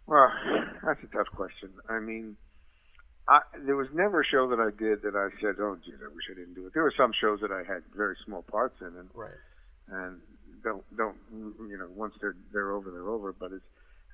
[0.07, 0.29] Well,
[0.85, 1.71] that's a tough question.
[1.89, 2.37] I mean,
[3.29, 6.09] I, there was never a show that I did that I said, "Oh, geez, I
[6.15, 8.77] wish I didn't do it." There were some shows that I had very small parts
[8.81, 9.31] in, and Right.
[9.89, 10.21] and
[10.63, 11.17] don't don't
[11.69, 13.33] you know once they're they're over, they're over.
[13.33, 13.65] But it's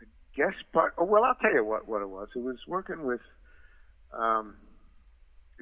[0.03, 0.95] a guest part.
[0.99, 2.29] Oh well, I'll tell you what what it was.
[2.35, 3.21] It was working with
[4.13, 4.57] um,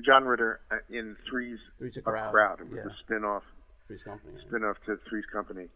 [0.04, 2.30] John Ritter uh, in Three's Three's a a crowd.
[2.30, 2.60] crowd.
[2.60, 2.84] It was Yeah.
[2.84, 3.42] the spin-off
[3.90, 4.38] Three's Company.
[4.46, 5.66] spin-off to Three's Company.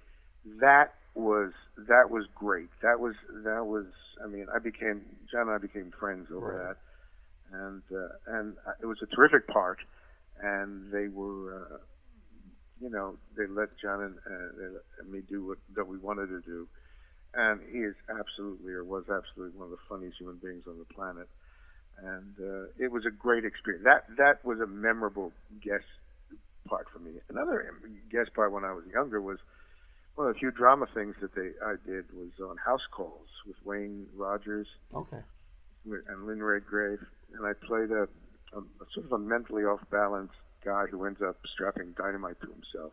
[0.61, 2.69] That was that was great.
[2.83, 3.87] That was that was.
[4.23, 6.77] I mean, I became John and I became friends over Right.
[7.53, 9.79] that, and uh, and it was a terrific part.
[10.43, 11.79] And they were, uh,
[12.81, 14.67] you know, they let John and, uh, they
[14.99, 16.69] let me do what that we wanted to do.
[17.35, 20.95] And he is absolutely, or was absolutely, one of the funniest human beings on the
[20.95, 21.29] planet.
[22.03, 23.85] And uh, it was a great experience.
[23.85, 25.87] That that was a memorable guest
[26.69, 27.13] part for me.
[27.29, 27.71] Another
[28.11, 29.39] guest part when I was younger was
[30.15, 33.57] one of the few drama things that they I did was on House Calls with
[33.65, 35.21] Wayne Rogers Okay.
[35.85, 37.01] and Lynn Redgrave,
[37.35, 38.09] and I played a,
[38.57, 40.33] a, a sort of a mentally off balance
[40.65, 42.93] guy who ends up strapping dynamite to himself.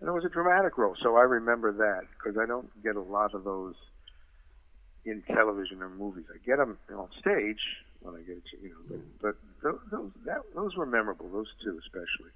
[0.00, 3.00] And it was a dramatic role, so I remember that because I don't get a
[3.00, 3.74] lot of those
[5.04, 6.24] in television or movies.
[6.34, 7.60] I get them on stage
[8.00, 11.28] when I get, you know, but, but those those, that, those were memorable.
[11.30, 12.32] Those two especially.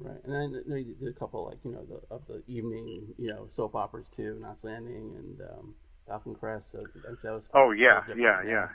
[0.00, 0.20] Right.
[0.24, 3.14] And then I know you did a couple like you know the of the evening
[3.18, 5.74] you know soap operas too, Knots Landing and um,
[6.06, 6.66] Falcon Crest.
[6.70, 6.84] So
[7.22, 7.48] that was.
[7.54, 8.68] Oh yeah, different, yeah, yeah.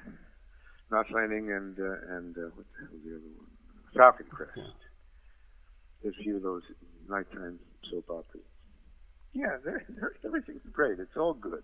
[0.92, 3.48] Knots Landing and uh, and uh, what the hell was the other one?
[3.96, 4.52] Falcon Crest.
[4.58, 4.64] Yeah.
[6.02, 6.64] There's a few of those
[7.08, 7.60] nighttime
[7.90, 8.44] soap operas.
[9.32, 11.00] Yeah, they're, they're, everything's great.
[11.00, 11.64] It's all good.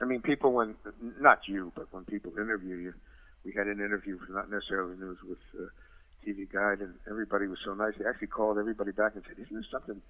[0.00, 0.76] I mean, people when
[1.20, 2.94] not you, but when people interview you,
[3.44, 5.66] we had an interview for not necessarily news with uh,
[6.26, 7.94] TV Guide, and everybody was so nice.
[7.98, 10.02] They actually called everybody back and said, "Isn't there something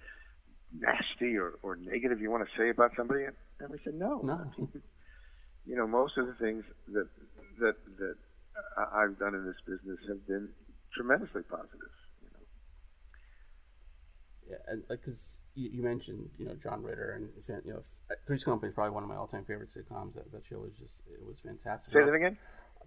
[0.73, 4.19] nasty or, or negative you want to say about somebody?" And, and we said, "No,
[4.23, 4.51] No.
[5.65, 7.07] you know, most of the things that
[7.59, 8.15] that that
[8.77, 10.49] I've done in this business have been
[10.93, 11.93] tremendously positive.
[12.21, 12.45] You know.
[14.51, 17.29] Yeah, and because you, you mentioned you know John Ritter and
[17.65, 17.81] you know
[18.27, 20.15] Three's Company is probably one of my all-time favorite sitcoms.
[20.15, 21.93] That, that show was just it was fantastic.
[21.93, 22.37] Say that again.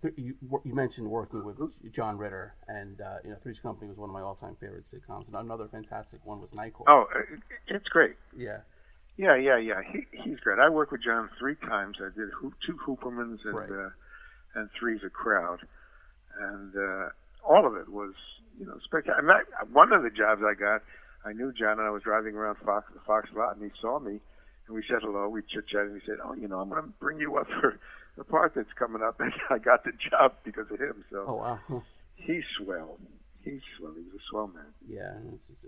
[0.03, 1.57] Th- You, you mentioned working with
[1.93, 5.27] John Ritter, and uh, you know Three's Company was one of my all-time favorite sitcoms.
[5.27, 6.89] And another fantastic one was Court.
[6.89, 7.07] Oh,
[7.69, 8.17] it's great.
[8.37, 8.59] Yeah,
[9.17, 9.81] Yeah, yeah, yeah.
[9.91, 10.59] He, he's great.
[10.59, 11.97] I worked with John three times.
[12.01, 13.71] I did Hoop, two Hoopermans and Right.
[13.71, 13.91] uh,
[14.55, 15.61] and three's a crowd,
[16.41, 17.09] and uh,
[17.47, 18.13] all of it was
[18.59, 19.45] you know spectacular.
[19.73, 20.83] One of the jobs I got,
[21.25, 23.99] I knew John, and I was driving around Fox the Fox lot, and he saw
[23.99, 24.21] me,
[24.67, 25.29] and we said hello.
[25.29, 27.47] We chit chatted, and he said, "Oh, you know, I'm going to bring you up
[27.61, 27.79] for
[28.17, 31.05] the part that's coming up," and I got the job because of him.
[31.11, 31.59] So Oh wow.
[31.69, 31.81] Huh.
[32.15, 32.99] he's swell.
[33.43, 33.93] He's swell.
[33.97, 34.73] He was a swell man.
[34.89, 35.15] Yeah,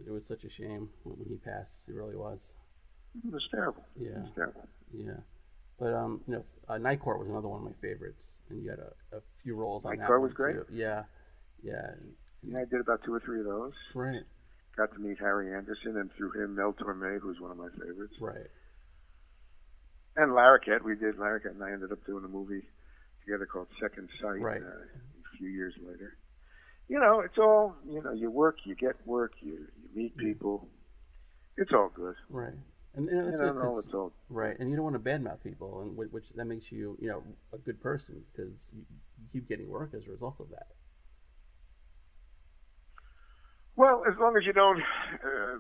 [0.07, 1.73] it was such a shame when he passed.
[1.89, 2.41] It really was.
[3.25, 3.85] It was terrible.
[3.97, 4.21] It Yeah.
[4.21, 4.69] was terrible.
[4.93, 5.21] Yeah,
[5.79, 8.71] but um, you know, uh, Night Court was another one of my favorites, and you
[8.71, 10.55] had a, a few roles on Night that Court one was great?
[10.57, 10.67] too.
[10.73, 11.05] Yeah,
[11.63, 11.91] yeah,
[12.43, 13.73] Yeah, I did about two or three of those.
[13.95, 14.23] right,
[14.77, 18.15] Got to meet Harry Anderson, and through him, Mel Torme, who's one of my favorites.
[18.21, 18.47] right.
[20.19, 22.63] And Larroquette, we did Larroquette, and I ended up doing a movie
[23.25, 24.61] together called Second Sight Right.
[24.61, 26.17] uh, a few years later.
[26.89, 30.67] You know, it's all, you know, you work, you get work, you, you meet people.
[31.57, 32.17] It's all good.
[32.29, 32.53] Right.
[32.97, 34.13] And you know, You know, it, it's all.
[34.29, 34.59] right.
[34.59, 37.23] And you don't want to badmouth people, and whi- which that makes you, you know,
[37.53, 38.83] a good person because you,
[39.21, 40.67] you keep getting work as a result of that.
[43.77, 45.59] Well, as long as you don't, uh,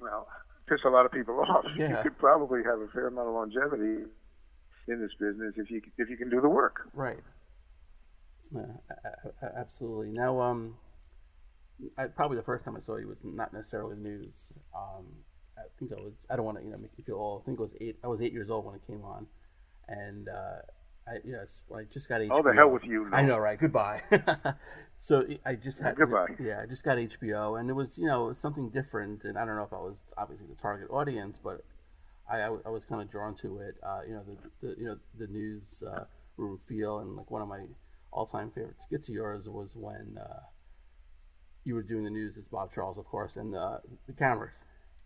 [0.00, 0.26] well,
[0.68, 4.04] piss a lot of people off, you could probably have a fair amount of longevity
[4.88, 6.88] in this business if you if you can do the work.
[6.92, 7.22] Right.
[8.54, 8.62] Yeah,
[9.56, 10.12] absolutely.
[10.12, 10.76] Now, um,
[11.98, 14.34] I, probably the first time I saw you was not necessarily the news.
[14.74, 15.06] Um,
[15.58, 16.12] I think I was.
[16.30, 17.42] I don't want to you know make you feel old.
[17.42, 17.96] I think it was eight.
[18.04, 19.26] I was eight years old when it came on,
[19.88, 20.60] and uh,
[21.08, 21.14] I
[21.74, 22.28] I just got HBO.
[22.30, 23.08] Oh, the hell with you!
[23.12, 23.58] I know, right?
[23.58, 24.02] Goodbye.
[25.00, 26.26] so I just had goodbye.
[26.40, 29.56] Yeah, I just got HBO, and it was you know something different, and I don't
[29.56, 31.64] know if I was obviously the target audience, but
[32.30, 33.76] I I, I was kind of drawn to it.
[33.82, 36.04] Uh, you know the, the you know the news uh,
[36.36, 37.64] room feel, and like one of my
[38.12, 40.40] all-time favorite skits of yours was when uh,
[41.64, 44.54] you were doing the news as Bob Charles, of course, and the the cameras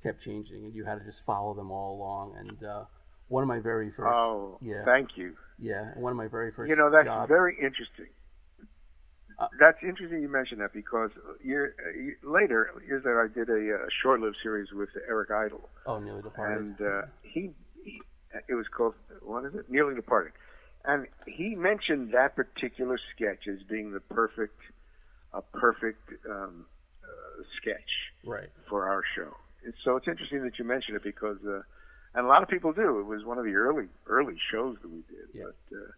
[0.02, 2.36] kept changing, and you had to just follow them all along.
[2.38, 2.84] And uh,
[3.28, 5.36] one of my very first, oh, yeah, thank you.
[5.60, 6.68] Yeah, one of my very first.
[6.68, 8.08] You know, that's jobs, very interesting.
[9.38, 11.10] Uh, that's interesting you mentioned that because
[11.42, 15.68] year, uh, later, years later, I did a, a short-lived series with Eric Idle.
[15.86, 16.58] Oh, nearly departed.
[16.58, 17.50] And uh, he,
[17.82, 18.00] he,
[18.48, 19.70] it was called what is it?
[19.70, 20.32] Nearly departed.
[20.84, 24.60] And he mentioned that particular sketch as being the perfect,
[25.32, 26.66] a perfect um,
[27.04, 27.90] uh, sketch
[28.24, 28.48] right.
[28.68, 29.36] for our show.
[29.84, 31.60] So it's interesting that you mention it because, uh,
[32.14, 33.00] and a lot of people do.
[33.00, 35.28] It was one of the early early shows that we did.
[35.32, 35.44] Yeah.
[35.44, 35.90] But uh,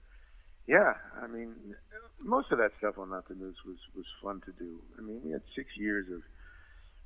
[0.67, 1.55] yeah, I mean,
[2.21, 4.79] most of that stuff on Not the News was was fun to do.
[4.99, 6.23] I mean, we had six years of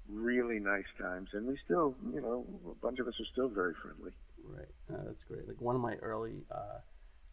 [0.09, 3.75] really nice times, and we still, you know, a bunch of us are still very
[3.83, 4.13] friendly.
[4.45, 4.69] Right.
[4.93, 5.49] Uh, that's great.
[5.49, 6.79] Like one of my early uh,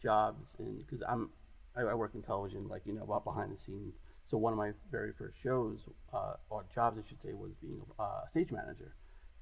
[0.02, 1.30] jobs, in because I'm
[1.76, 3.94] I, I work in television, like you know, about behind the scenes.
[4.30, 5.80] So one of my very first shows,
[6.14, 8.96] uh, or jobs, I should say, was being uh, a stage manager.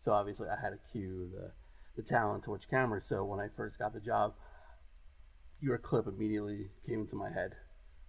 [0.03, 1.51] So obviously, I had to cue the
[1.95, 3.01] the talent to which camera.
[3.03, 4.33] So when I first got the job,
[5.61, 7.55] your clip immediately came into my head.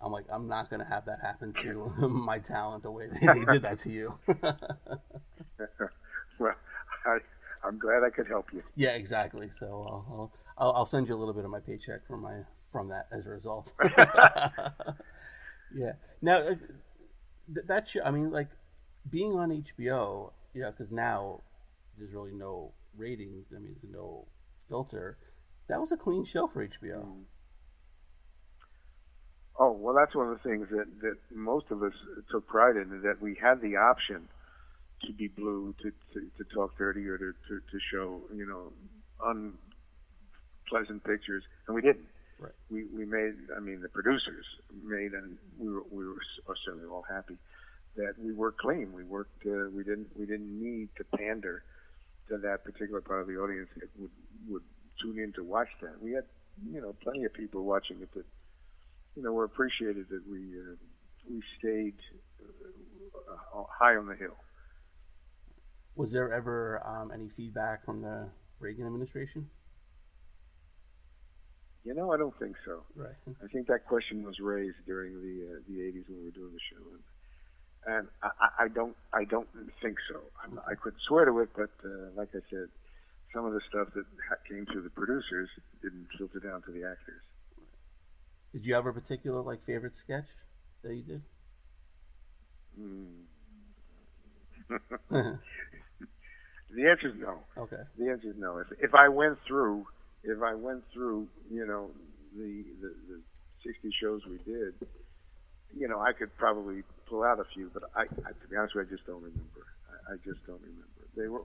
[0.01, 3.45] I'm like, I'm not gonna have that happen to my talent the way they, they
[3.45, 4.19] did that to you.
[6.39, 6.55] well,
[7.07, 7.19] I,
[7.65, 8.63] I'm glad I could help you.
[8.75, 9.51] Yeah, exactly.
[9.59, 12.41] So I'll, I'll, I'll send you a little bit of my paycheck from my
[12.73, 13.73] from that as a result.
[15.75, 15.93] yeah.
[16.21, 16.55] Now uh,
[17.55, 18.49] th- that show, I mean, like
[19.09, 21.43] being on HBO, yeah, because now
[21.99, 23.47] there's really no ratings.
[23.55, 24.27] I mean, there's no
[24.69, 25.19] filter.
[25.69, 27.05] That was a clean show for HBO.
[27.05, 27.23] Mm.
[29.59, 31.93] Oh well, that's one of the things that that most of us
[32.31, 34.29] took pride in that we had the option
[35.05, 38.73] to be blue, to to, to talk dirty, or to, to to show you know
[39.23, 42.07] unpleasant pictures, and we didn't.
[42.39, 42.53] Right.
[42.71, 43.35] We we made.
[43.55, 44.47] I mean, the producers
[44.83, 46.17] made, and we were we were
[46.65, 47.37] certainly all happy
[47.97, 48.93] that we were clean.
[48.93, 49.47] We worked.
[49.47, 51.63] Uh, we didn't we didn't need to pander
[52.33, 54.11] to that particular part of the audience that would
[54.49, 54.63] would
[55.01, 56.01] tune in to watch that.
[56.01, 56.25] We had
[56.71, 58.25] you know plenty of people watching it that
[59.17, 60.75] you know were appreciated that we uh,
[61.29, 61.95] we stayed
[62.41, 64.37] uh, high on the hill.
[65.95, 69.49] Was there ever um, any feedback from the Reagan administration?
[71.85, 72.85] You know, I don't think so.
[72.95, 73.15] Right.
[73.27, 76.53] I think that question was raised during the uh, the 80s when we were doing
[76.53, 77.03] the show, and,
[77.87, 79.49] and I, I don't I don't
[79.81, 80.21] think so.
[80.43, 82.69] I, I could swear to it, but uh, like I said,
[83.35, 84.05] some of the stuff that
[84.49, 85.49] came through the producers
[85.83, 87.23] didn't filter down to the actors.
[88.53, 90.27] Did you have a particular like favorite sketch
[90.83, 91.23] that you did?
[92.81, 93.25] Mm.
[96.71, 97.45] the answer is no.
[97.59, 97.83] Okay.
[97.99, 98.59] The answer is no.
[98.59, 99.87] If if I went through
[100.25, 101.91] if I went through, you know,
[102.37, 103.23] the, the the
[103.67, 104.75] 60 shows we did,
[105.77, 108.75] you know, I could probably pull out a few, but I, I to be honest
[108.75, 109.65] with you, I just don't remember.
[109.89, 111.03] I, I just don't remember.
[111.17, 111.43] They were.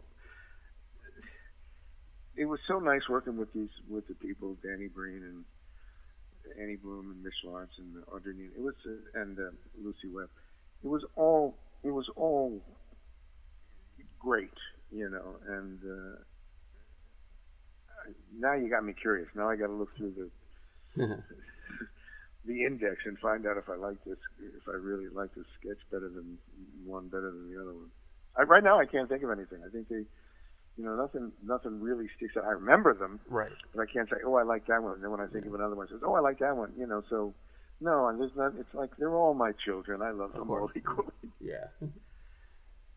[2.35, 5.43] It was so nice working with these with the people, Danny Breen and
[6.61, 8.49] Annie Bloom and Mitch Laurance and Audrey.
[8.55, 10.29] It was uh, and uh, Lucy Webb.
[10.83, 12.61] It was all it was all
[14.19, 14.57] great,
[14.91, 15.79] you know, and.
[15.83, 16.17] Uh,
[18.39, 19.27] now you got me curious.
[19.35, 20.29] Now I got to look through the
[22.47, 25.79] the index and find out if I like this, if I really like this sketch
[25.91, 26.37] better than
[26.85, 27.89] one, better than the other one.
[28.37, 29.59] I, right now, I can't think of anything.
[29.65, 30.05] I think they,
[30.77, 32.45] you know, nothing, nothing really sticks out.
[32.45, 33.51] I remember them, right?
[33.75, 34.93] But I can't say, oh, I like that one.
[34.93, 36.73] And then when I think of another one, I says, oh, I like that one.
[36.77, 37.33] You know, so
[37.79, 38.53] no, and there's not.
[38.59, 40.01] It's like they're all my children.
[40.01, 41.11] I love them all equally.
[41.39, 41.67] Yeah.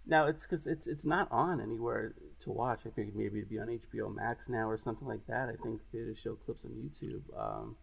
[0.07, 2.81] Now it's because it's it's not on anywhere to watch.
[2.87, 5.49] I figured maybe it'd be on HBO Max now or something like that.
[5.51, 7.23] I think they just show clips on YouTube.
[7.39, 7.77] Um,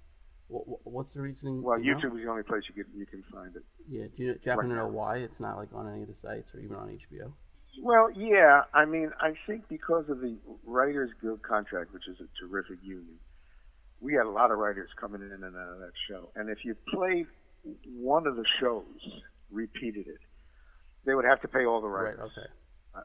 [0.47, 1.61] what, what's the reasoning?
[1.61, 2.17] Well, you YouTube know?
[2.17, 3.63] is the only place you can you can find it.
[3.89, 6.03] Yeah, do you, do you happen right to know why it's not like on any
[6.03, 7.31] of the sites or even on HBO?
[7.81, 8.63] Well, yeah.
[8.73, 13.19] I mean, I think because of the Writers Guild contract, which is a terrific union,
[14.01, 16.29] we had a lot of writers coming in and out of that show.
[16.35, 17.27] And if you played
[17.95, 20.19] one of the shows, repeated it,
[21.05, 22.19] they would have to pay all the writers.
[22.19, 22.25] Right.
[22.25, 22.51] Okay.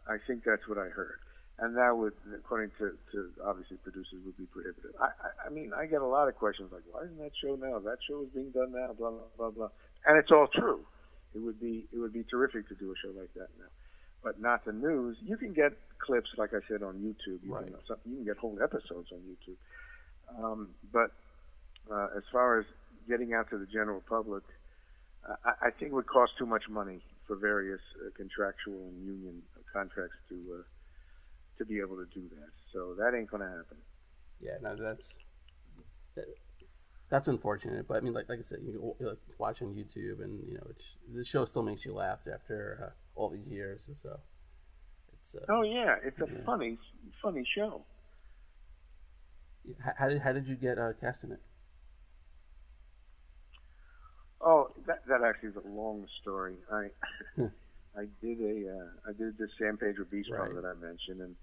[0.09, 1.19] I, I think that's what I heard,
[1.63, 4.91] and that would, according to, to obviously producers, would be prohibited.
[4.99, 7.55] I, I, I mean, I get a lot of questions like, "Why isn't that show
[7.55, 7.79] now?
[7.79, 9.69] That show is being done now." Blah blah blah blah,
[10.07, 10.83] and it's all true.
[11.35, 13.71] It would be it would be terrific to do a show like that now,
[14.25, 15.17] but not the news.
[15.23, 17.41] You can get clips, like I said, on YouTube.
[17.47, 17.65] You, Right.
[17.67, 19.57] can, you can get whole episodes on YouTube.
[20.37, 21.13] Um, but
[21.91, 22.67] uh, as far as
[23.09, 24.43] getting out to the general public,
[25.45, 29.43] I, I think it would cost too much money for various uh, contractual and union
[29.73, 30.63] contracts to uh,
[31.63, 32.53] to be able to do that.
[32.73, 33.79] So that ain't going to happen.
[34.41, 35.15] Yeah, no, that's
[36.17, 36.27] that,
[37.11, 37.87] that's unfortunate.
[37.89, 40.67] But I mean, like like I said, you, like, watch on YouTube, and you know,
[40.71, 43.83] it's, the show still makes you laugh after uh, all these years.
[44.03, 44.21] So
[45.13, 46.43] it's uh, Oh yeah, it's a Yeah.
[46.45, 46.79] funny
[47.23, 47.87] funny show.
[49.97, 51.41] how, did how did you get uh, cast in it?
[54.41, 56.57] Oh, that that actually is a long story.
[56.71, 56.89] I.
[57.97, 60.51] I did a uh, I did the San Pedro Beach Right.
[60.55, 61.37] That I mentioned, and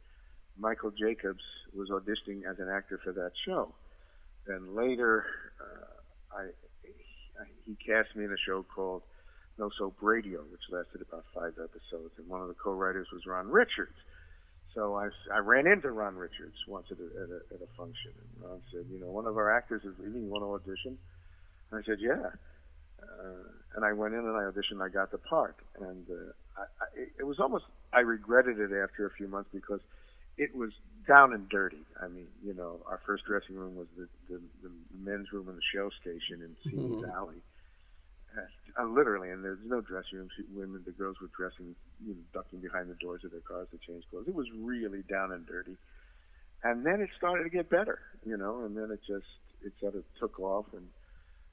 [0.60, 1.44] Michael Jacobs
[1.74, 3.74] was auditioning as an actor for that show.
[4.46, 5.26] Then later,
[5.62, 6.48] uh, I,
[7.66, 9.04] he cast me in a show called
[9.58, 13.48] No Soap Radio, which lasted about five episodes, and one of the co-writers was Ron
[13.48, 13.96] Richards.
[14.76, 18.12] So I, I ran into Ron Richards once at a, at a, at a function,
[18.14, 20.24] and Ron said, you know, one of our actors is leaving.
[20.24, 20.98] You want to audition?
[21.72, 22.30] And I said, yeah.
[23.02, 24.84] Uh, and I went in and I auditioned.
[24.84, 29.06] I got the part, and uh, I, I, it was almost I regretted it after
[29.06, 29.80] a few months because
[30.40, 30.72] it was
[31.08, 31.84] down and dirty.
[32.02, 35.56] I mean, you know, our first dressing room was the the, the men's room in
[35.56, 37.02] the show station in Simi Mhm.
[37.02, 37.44] Valley.
[38.78, 40.32] Uh, literally, and there's no dressing rooms.
[40.54, 43.80] Women, the girls were dressing, you know, ducking behind the doors of their cars to
[43.80, 44.28] change clothes.
[44.28, 45.76] It was really down and dirty.
[46.64, 49.26] And then it started to get better, you know, and then it just
[49.66, 50.88] it sort of took off, and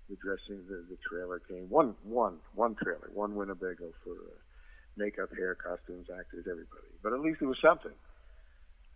[0.08, 1.68] the dressing, the, the trailer came.
[1.70, 4.38] One, one, one trailer, one Winnebago for uh,
[4.96, 6.92] makeup, hair, costumes, actors, everybody.
[7.02, 7.96] But at least it was something.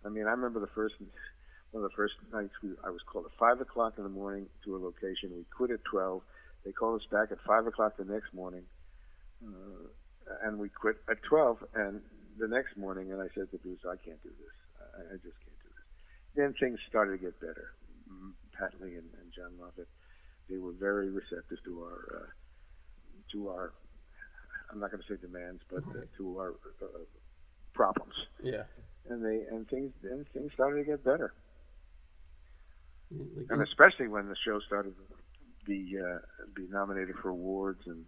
[0.04, 0.94] I mean, I remember the first
[1.72, 4.46] one of the first nights we, I was called at five o'clock in the morning
[4.64, 5.30] to a location.
[5.34, 6.22] We quit at twelve.
[6.64, 8.64] They called us back at five o'clock the next morning,
[9.46, 9.86] uh,
[10.44, 11.58] and we quit at twelve.
[11.74, 12.00] And
[12.38, 14.56] the next morning, and I said to Bruce, "I can't do this.
[14.80, 15.86] I, I just can't do this."
[16.34, 17.72] Then things started to get better.
[18.58, 19.88] Pat Lee and, and John Lovett,
[20.50, 22.30] they were very receptive to our uh,
[23.32, 23.72] to our.
[24.70, 26.50] I'm not going to say demands, but uh, to our
[26.82, 26.86] uh,
[27.74, 28.64] problems Yeah.
[29.08, 31.32] And they and things and things started to get better,
[33.10, 35.16] Like, and especially when the show started to
[35.66, 36.18] be uh,
[36.54, 37.80] be nominated for awards.
[37.86, 38.04] And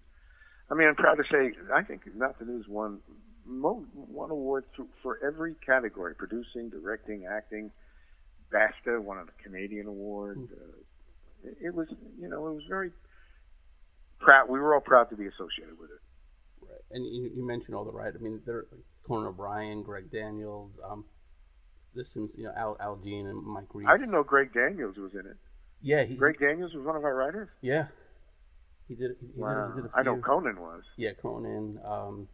[0.70, 3.00] I mean, I'm proud to say I think Not the News won
[3.44, 7.70] mo- one award through, for every category: producing, directing, acting.
[8.52, 10.38] BAFTA won a Canadian award.
[10.52, 11.88] Uh, it, it was
[12.20, 12.90] you know it was very
[14.20, 14.48] proud.
[14.48, 16.00] We were all proud to be associated with it.
[16.68, 16.80] Right.
[16.90, 18.12] And you, you mentioned all the right.
[18.14, 18.66] I mean, there
[19.06, 21.04] Conan O'Brien, Greg Daniels, um,
[21.94, 23.88] this seems you know Al Al Jean and Mike Reiss.
[23.90, 25.36] I didn't know Greg Daniels was in it.
[25.82, 27.48] Yeah, he, Greg Daniels was one of our writers.
[27.60, 27.86] Yeah,
[28.88, 29.16] he did.
[29.20, 29.68] He, Wow.
[29.68, 30.82] did, he did a I know Conan was.
[30.96, 31.80] Yeah, Conan.
[31.84, 32.28] Um,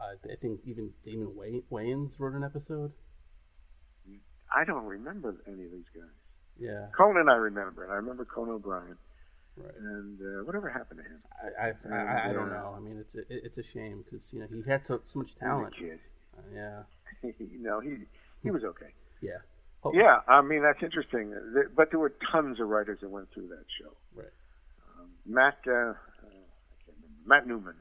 [0.00, 2.92] I, I think even Damon Way- Wayans wrote an episode.
[4.56, 6.04] I don't remember any of these guys.
[6.58, 8.96] Yeah, Conan, I remember, and I remember Conan O'Brien.
[9.56, 9.74] Right.
[9.78, 11.20] And uh, whatever happened to him?
[11.58, 12.54] I I, I, I don't Yeah.
[12.58, 12.74] know.
[12.76, 15.34] I mean, it's a, it's a shame because you know he had so so much
[15.36, 15.74] talent.
[15.78, 16.00] kid.
[16.36, 16.82] Uh, yeah,
[17.38, 17.98] you know, he
[18.42, 18.90] he was okay.
[19.20, 19.38] yeah,
[19.84, 21.32] Oh, Yeah, I mean that's interesting.
[21.76, 23.92] But there were tons of writers that went through that show.
[24.14, 24.34] Right.
[24.98, 27.22] Um, Matt, uh, uh, I can't remember.
[27.24, 27.76] Matt Neuman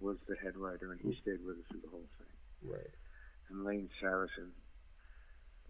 [0.00, 2.72] was the head writer, and he stayed with us through the whole thing.
[2.72, 2.90] right.
[3.50, 4.50] And Lane Sarasohn,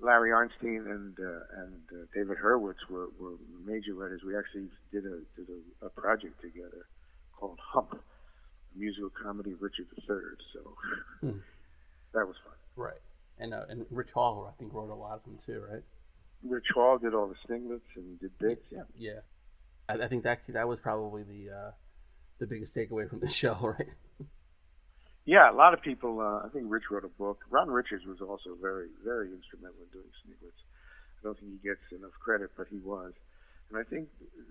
[0.00, 4.22] Larry Arnstein, and uh, and uh, David Hurwitz were, were major writers.
[4.26, 5.48] We actually did a did
[5.82, 6.86] a, a project together
[7.38, 10.16] called Hump, a musical comedy of Richard III.
[10.52, 10.60] So
[11.20, 11.38] Hmm.
[12.12, 12.54] that was fun.
[12.76, 13.00] Right.
[13.38, 15.82] And uh, and Rich Hall, I think, wrote a lot of them too, right?
[16.46, 18.62] Rich Hall did all the Sniglets and did bits.
[18.70, 18.82] Yeah.
[18.98, 19.20] Yeah.
[19.88, 21.70] I, I think that that was probably the uh,
[22.38, 23.88] the biggest takeaway from the show, right?
[25.24, 26.20] Yeah, a lot of people.
[26.20, 27.40] Uh, I think Rich wrote a book.
[27.50, 30.60] Ron Richards was also very, very instrumental in doing Sniglets.
[31.18, 33.12] I don't think he gets enough credit, but he was.
[33.70, 34.08] And I think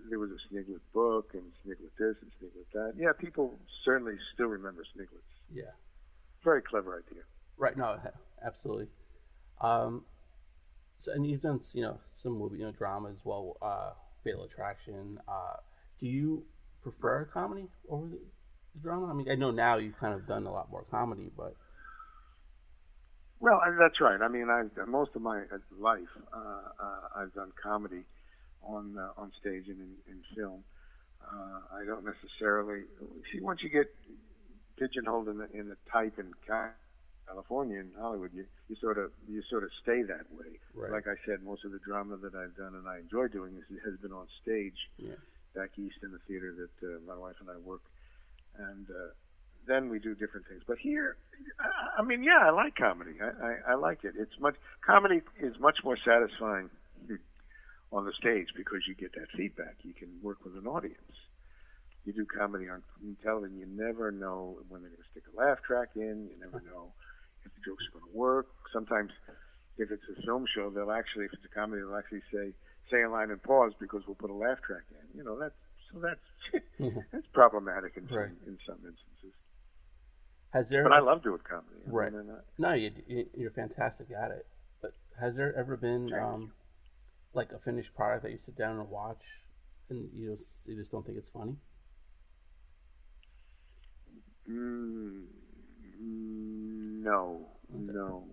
[0.10, 2.94] there was a Sniglet book and Sniglet this and Sniglet that.
[2.98, 3.54] Yeah, people
[3.86, 5.22] certainly still remember Sniglets.
[5.54, 5.72] Yeah.
[6.44, 7.24] Very clever idea.
[7.58, 7.78] Right.
[7.78, 8.00] No.
[8.44, 8.88] Absolutely.
[9.62, 10.04] Um.
[11.02, 13.58] So, and you've done you know some movie you know drama as well.
[13.62, 13.92] Uh,
[14.24, 15.20] Fatal Attraction.
[15.28, 15.58] Uh,
[16.00, 16.44] do you
[16.82, 18.20] prefer comedy over the,
[18.82, 19.08] drama?
[19.08, 21.56] I mean, I know now you've kind of done a lot more comedy, but
[23.40, 24.22] Well, that's right.
[24.22, 28.04] I mean, I've most of my uh, life uh, uh, I've done comedy
[28.64, 30.64] on uh, on stage and in, in film.
[31.22, 32.84] Uh, I don't necessarily
[33.32, 33.94] see once you get
[34.78, 36.32] pigeonholed in the in the type in
[37.28, 40.60] California and Hollywood, you you sort of you sort of stay that way.
[40.74, 40.92] Right.
[40.92, 43.64] Like I said, most of the drama that I've done and I enjoy doing is,
[43.86, 45.20] has been on stage yeah.
[45.56, 47.82] back east in the theater that uh, my wife and I work,
[48.58, 49.12] and uh,
[49.68, 50.62] then we do different things.
[50.68, 51.18] But here,
[51.60, 53.14] I, I mean, yeah, I like comedy.
[53.22, 54.14] I, I, I like it.
[54.18, 56.70] It's much comedy is much more satisfying
[57.92, 59.78] on the stage because you get that feedback.
[59.84, 61.18] You can work with an audience.
[62.06, 62.84] You do comedy on
[63.24, 66.28] television, you never know when they're going to stick a laugh track in.
[66.28, 66.92] You never know
[67.46, 68.48] if the jokes are going to work.
[68.74, 69.12] Sometimes,
[69.78, 72.52] if it's a film show, they'll actually, if it's a comedy, they'll actually say
[72.92, 75.18] say a line and pause because we'll put a laugh track in.
[75.18, 75.56] You know, that's
[75.94, 77.00] so that's mm-hmm.
[77.12, 78.30] that's problematic in right.
[78.30, 79.38] some in some instances.
[80.54, 80.84] Has there?
[80.84, 81.82] But I love doing comedy.
[81.86, 82.12] Right.
[82.12, 82.92] Mean, no, you,
[83.36, 84.46] you're fantastic at it.
[84.82, 86.52] But has there ever been um,
[87.34, 89.22] like a finished product that you sit down and watch,
[89.90, 91.56] and you just you just don't think it's funny?
[94.50, 95.24] Mm,
[96.00, 97.94] no, okay.
[97.94, 98.26] no.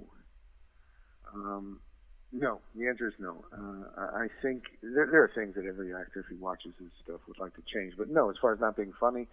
[1.33, 1.81] Um,
[2.33, 3.45] no, the answer is no.
[3.53, 7.21] Uh, I think there, there, are things that every actor, if he watches his stuff,
[7.27, 7.95] would like to change.
[7.99, 9.27] But no, as far as not being funny,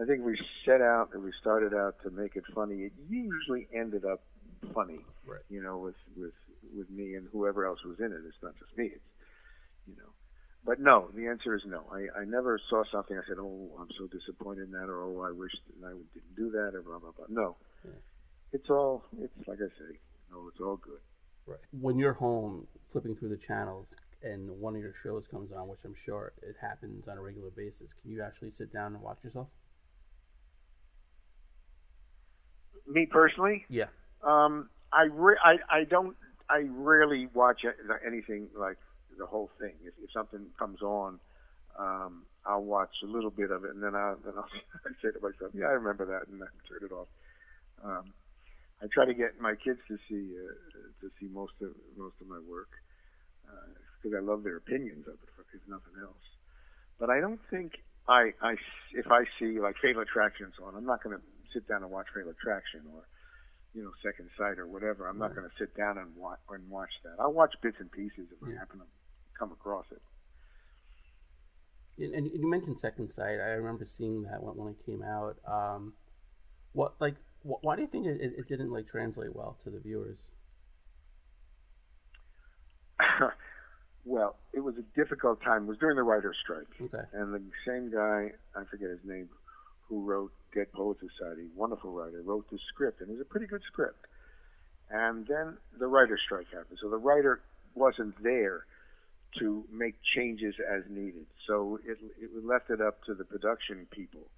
[0.00, 2.90] I think we set out and we started out to make it funny.
[2.90, 4.22] It usually ended up
[4.74, 5.42] funny, right.
[5.48, 6.34] you know, with with
[6.76, 8.20] with me and whoever else was in it.
[8.26, 8.86] It's not just me.
[8.86, 9.10] It's
[9.86, 10.10] you know.
[10.64, 11.84] But no, the answer is no.
[11.90, 15.22] I, I never saw something I said, oh, I'm so disappointed in that, or oh,
[15.22, 17.26] I wish that I didn't do that, or blah blah blah.
[17.28, 17.92] No, yeah.
[18.52, 19.04] it's all.
[19.20, 19.98] It's like I say,
[20.32, 21.00] no, it's all good.
[21.46, 21.58] Right.
[21.72, 23.88] When you're home flipping through the channels
[24.22, 27.50] and one of your shows comes on, which I'm sure it happens on a regular
[27.50, 29.48] basis, can you actually sit down and watch yourself?
[32.86, 33.64] Me personally?
[33.68, 33.86] Yeah.
[34.22, 36.16] Um, I, re- I I don't
[36.48, 37.62] I rarely watch
[38.06, 38.76] anything like
[39.18, 39.74] the whole thing.
[39.84, 41.20] If, if something comes on,
[41.78, 44.48] um, I'll watch a little bit of it, and then I then I'll
[45.02, 47.08] say to myself, "Yeah, I remember that," and then turn it off.
[47.84, 48.12] Um,
[48.82, 52.28] I try to get my kids to see uh, to see most of most of
[52.28, 52.70] my work
[54.00, 56.24] because uh, I love their opinions of it, if nothing else.
[56.98, 57.72] But I don't think
[58.08, 58.56] I, I
[58.92, 61.22] if I see like Fatal Attractions on, I'm not going to
[61.52, 63.04] sit down and watch Fatal Attraction or
[63.74, 65.06] you know Second Sight or whatever.
[65.08, 67.16] I'm not going to sit down and watch and watch that.
[67.20, 68.48] I'll watch bits and pieces if.
[68.48, 68.86] I happen to
[69.38, 70.02] come across it.
[72.02, 73.40] And you mentioned Second Sight.
[73.40, 75.36] I remember seeing that when, when it came out.
[75.46, 75.92] Um,
[76.72, 80.18] what like why do you think it, it didn't like translate well to the viewers?
[84.04, 85.64] well, it was a difficult time.
[85.64, 86.66] It was during the writer's strike.
[86.80, 87.04] Okay.
[87.14, 89.28] And the same guy, I forget his name,
[89.88, 93.46] who wrote Dead Poets Society, wonderful writer, wrote the script, and it was a pretty
[93.46, 94.06] good script.
[94.90, 96.78] And then the writer's strike happened.
[96.82, 97.40] So the writer
[97.74, 98.64] wasn't there
[99.38, 101.26] to make changes as needed.
[101.46, 104.28] So it, it left it up to the production people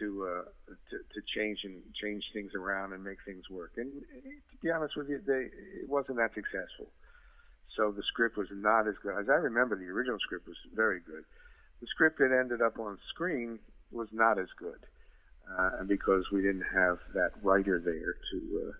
[0.00, 3.72] to uh, to, to change and change things around and make things work.
[3.76, 5.52] And to be honest with you, they,
[5.84, 6.90] it wasn't that successful.
[7.76, 9.76] So the script was not as good as I remember.
[9.76, 11.22] The original script was very good.
[11.80, 13.60] The script that ended up on screen
[13.92, 14.80] was not as good,
[15.46, 18.38] uh, because we didn't have that writer there to.
[18.68, 18.72] Uh,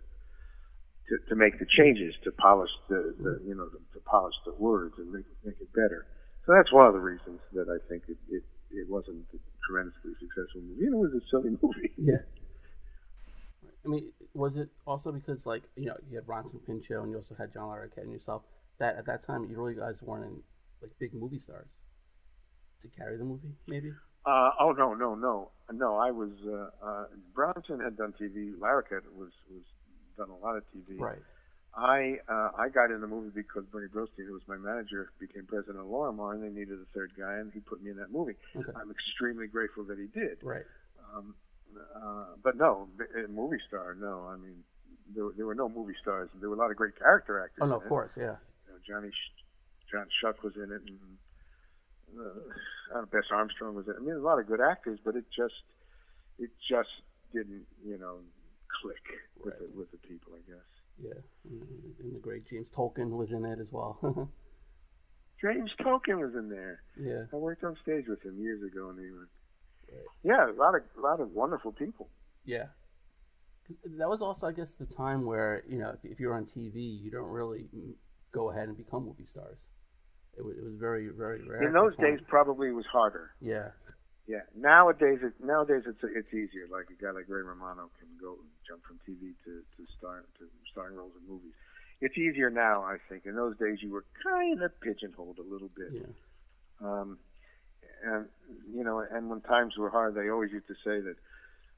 [1.11, 4.55] to, to make the changes to polish the, the you know to, to polish the
[4.63, 6.07] words and make, make it better.
[6.47, 10.13] So that's one of the reasons that I think it, it it wasn't a tremendously
[10.21, 10.87] successful movie.
[10.87, 11.93] It was a silly movie.
[11.99, 12.23] Yeah.
[13.85, 17.17] I mean, was it also because like you know you had Bronson Pinchot and you
[17.17, 18.43] also had John Larroquette and yourself
[18.79, 20.43] that at that time you really guys weren't in,
[20.83, 21.69] like big movie stars
[22.83, 23.91] to carry the movie maybe?
[24.27, 25.97] Uh, oh no no no no!
[25.97, 27.05] I was uh, uh,
[27.35, 28.53] Bronson had done TV.
[28.59, 29.63] Larroquette was was
[30.19, 31.01] done a lot of TV.
[31.01, 31.23] Right.
[31.75, 35.47] I uh, I got in the movie because Bernie Brillstein, who was my manager, became
[35.47, 38.11] president of Lorimar, and they needed a third guy, and he put me in that
[38.11, 38.35] movie.
[38.57, 38.73] Okay.
[38.75, 40.39] I'm extremely grateful that he did.
[40.43, 40.65] Right.
[41.15, 41.35] Um,
[41.95, 42.89] uh, but no,
[43.29, 44.27] movie star, no.
[44.29, 44.65] I mean,
[45.15, 46.29] there, there were no movie stars.
[46.41, 47.59] There were a lot of great character actors.
[47.63, 48.35] Oh no, of course, yeah.
[48.67, 49.11] You know, Johnny,
[49.91, 50.99] John Schuck was in it, and
[52.97, 53.99] uh, Bess Armstrong was in it.
[53.99, 55.55] I mean, a lot of good actors, but it just,
[56.39, 56.91] it just
[57.33, 58.19] didn't, you know,
[58.83, 59.05] click
[59.45, 59.71] with right.
[59.73, 60.67] the, with the people, I guess.
[61.03, 63.99] Yeah, and the great James Tolkan was in it as well.
[65.41, 66.83] James Tolkan was in there.
[66.99, 69.29] Yeah, I worked on stage with him years ago, and he was.
[69.91, 70.05] Right.
[70.23, 72.09] Yeah, a lot of a lot of wonderful people.
[72.45, 72.67] Yeah,
[73.99, 77.01] that was also, I guess, the time where you know, if, if you're on TV,
[77.01, 77.67] you don't really
[78.33, 79.59] go ahead and become movie stars.
[80.39, 81.63] It was, it was very, very rare.
[81.63, 83.33] In those days, probably was harder.
[83.41, 83.71] Yeah.
[84.31, 84.47] Yeah.
[84.55, 86.71] Nowadays, it, nowadays it's it's easier.
[86.71, 90.23] Like a guy like Ray Romano can go and jump from TV to to star
[90.39, 91.51] to starring roles in movies.
[92.01, 93.27] It's easier now, I think.
[93.27, 95.91] In those days, you were kind of pigeonholed a little bit.
[95.91, 96.15] Yeah.
[96.79, 97.19] Um,
[98.07, 98.31] and
[98.71, 101.19] you know, and when times were hard, they always used to say that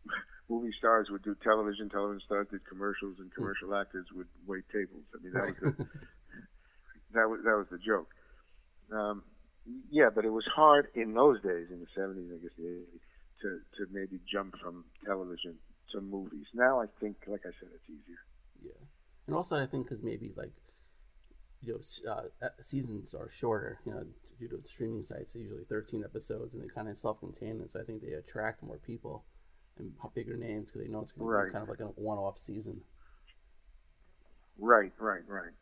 [0.53, 3.81] movie stars would do television, television stars did commercials, and commercial mm.
[3.81, 5.09] actors would wait tables.
[5.17, 5.87] I mean, that was the,
[7.17, 8.13] that was that was the joke.
[8.93, 9.25] Um,
[9.91, 13.01] yeah, but it was hard in those days, in the 70s, I guess the 80s,
[13.43, 13.49] to,
[13.79, 15.57] to maybe jump from television
[15.93, 16.47] to movies.
[16.55, 18.19] Now I think, like I said, it's easier.
[18.63, 18.73] Yeah,
[19.27, 20.53] and also I think because maybe like
[21.61, 23.79] you know uh, seasons are shorter.
[23.87, 24.07] You know,
[24.39, 27.81] due to the streaming sites, usually 13 episodes, and they kind of self-contained, and so
[27.81, 29.25] I think they attract more people
[29.79, 31.45] and bigger names because they know it's going Right.
[31.45, 32.83] to be kind of like a one-off season.
[34.59, 35.53] Right, right, right.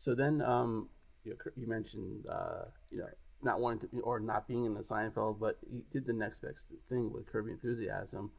[0.00, 0.88] So then, um,
[1.24, 3.08] you, you mentioned, uh, you know,
[3.42, 6.58] not wanting to or not being in the Seinfeld, but you did the next best
[6.88, 8.30] thing with Curb Your Enthusiasm,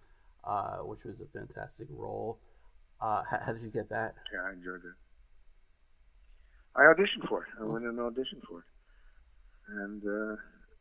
[0.44, 2.40] uh, which was a fantastic role.
[3.02, 4.16] Uh, how, how did you get that?
[4.34, 4.96] Yeah, I enjoyed it.
[6.76, 7.50] I auditioned for it.
[7.60, 8.66] I went and auditioned for it,
[9.68, 10.36] and uh,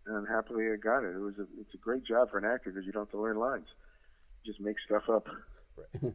[0.07, 1.17] and happily I got it.
[1.17, 3.21] It was a it's a great job for an actor because you don't have to
[3.21, 3.67] learn lines.
[4.43, 5.27] You just make stuff up.
[5.77, 6.13] Right.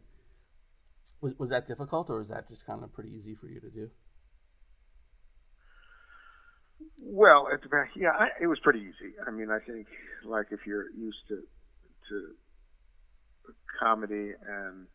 [1.21, 3.69] was was that difficult, or was that just kind of pretty easy for you to
[3.69, 3.89] do?
[6.99, 9.13] Well, at the back, yeah, I, it was pretty easy.
[9.27, 9.87] I mean, I think
[10.25, 11.41] like if you're used to
[12.09, 12.17] to
[13.79, 14.87] comedy and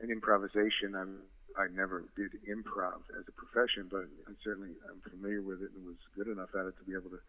[0.00, 1.20] and improvisation, I'm
[1.56, 5.86] I never did improv as a profession, but I certainly I'm familiar with it and
[5.86, 7.20] was good enough at it to be able to,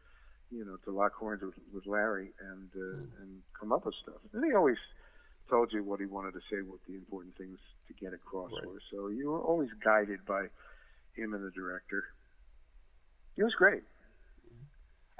[0.51, 4.19] you know, to lock horns with, with Larry and uh, and come up with stuff.
[4.33, 4.79] And he always
[5.49, 8.67] told you what he wanted to say, what the important things to get across Right.
[8.67, 8.81] were.
[8.91, 10.47] So you were always guided by
[11.15, 12.03] him and the director.
[13.37, 13.83] It was great.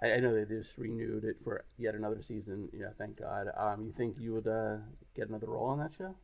[0.02, 2.70] I, I know they just renewed it for yet another season.
[2.74, 3.48] Yeah, thank God.
[3.56, 4.78] Um, you think you would uh,
[5.16, 6.16] get another role on that show?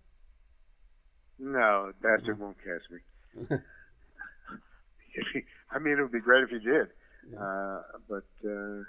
[1.39, 3.57] No, Bastard won't cast me.
[5.71, 6.87] I mean, it would be great if he did,
[7.31, 7.39] Yeah.
[7.39, 8.81] uh, but uh,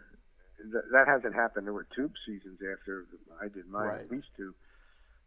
[0.61, 1.67] th- that hasn't happened.
[1.67, 3.07] There were two seasons after
[3.41, 4.01] I did mine, Right.
[4.03, 4.55] at least two,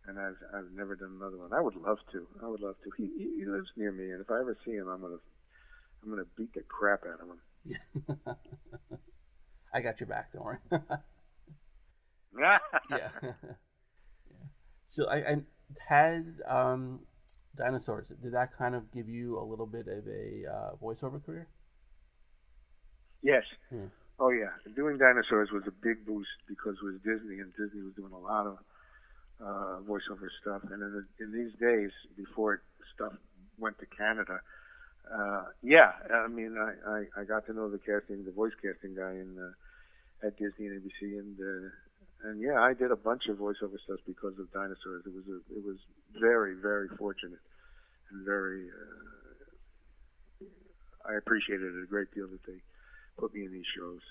[0.08, 1.54] and I've I've never done another one.
[1.54, 2.28] I would love to.
[2.44, 2.92] I would love to.
[2.98, 5.18] He, he he lives near me, and if I ever see him, I'm gonna
[6.04, 7.40] I'm gonna beat the crap out of him.
[7.68, 7.78] Yeah.
[9.74, 10.32] I got your back.
[10.34, 10.58] Don't worry.
[12.40, 12.58] yeah.
[12.90, 13.10] yeah.
[14.90, 15.36] So I, I
[15.88, 17.02] had um,
[17.56, 18.08] dinosaurs.
[18.24, 21.48] Did that kind of give you a little bit of a uh, voiceover career?
[23.22, 23.44] Yes.
[23.70, 23.94] Hmm.
[24.20, 24.50] Oh yeah.
[24.76, 28.18] Doing dinosaurs was a big boost because it was Disney, and Disney was doing a
[28.18, 28.58] lot of
[29.40, 30.64] uh, voiceover stuff.
[30.72, 32.64] And in, the, in these days, before
[32.96, 33.14] stuff
[33.60, 34.42] went to Canada,
[35.14, 35.92] uh, yeah.
[36.14, 39.38] I mean, I, I I got to know the casting, the voice casting guy in
[39.40, 41.70] uh, at Disney and ABC, and uh,
[42.30, 45.04] and yeah, I did a bunch of voiceover stuff because of dinosaurs.
[45.06, 45.78] It was a it was
[46.20, 47.40] very very fortunate
[48.12, 48.68] and very.
[48.70, 50.46] Uh,
[51.10, 52.60] I appreciated it a great deal that they
[53.18, 54.02] put me in these shows.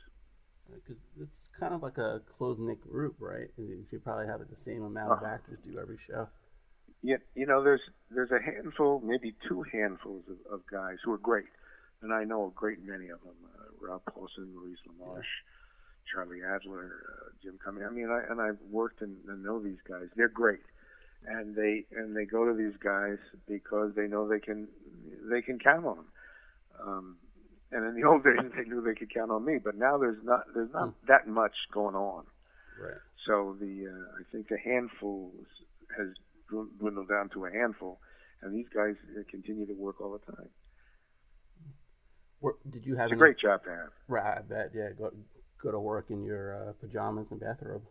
[0.72, 3.48] Because it's kind of like a close knit group, right?
[3.58, 5.26] And You should probably have the same amount of Uh-huh.
[5.34, 6.26] actors do every show.
[7.02, 11.18] Yeah, you know, there's there's a handful, maybe two handfuls of, of guys who are
[11.18, 11.46] great,
[12.02, 13.36] and I know a great many of them.
[13.58, 15.22] Uh, Rob Paulsen, Maurice LaMarche,
[16.12, 17.86] Charlie Adler, uh, Jim Cummings.
[17.88, 20.08] I mean, I, and I've worked and, and know these guys.
[20.16, 20.64] They're great,
[21.26, 23.18] and they and they go to these guys
[23.48, 24.68] because they know they can
[25.30, 26.06] they can count on them.
[26.84, 27.16] Um,
[27.72, 30.22] and in the old days, they knew they could count on me, but now there's
[30.24, 32.24] not there's not that much going on.
[32.80, 32.98] Right.
[33.26, 35.32] So the uh, I think the handful
[35.96, 36.08] has
[36.48, 38.00] dwindled down to a handful,
[38.42, 40.48] and these guys uh, continue to work all the time.
[42.70, 43.18] Did you have It's a any?
[43.18, 43.88] great job to have.
[44.08, 44.70] Right, I bet.
[44.74, 45.10] Yeah, go
[45.62, 47.82] go to work in your uh, pajamas and bathrobe.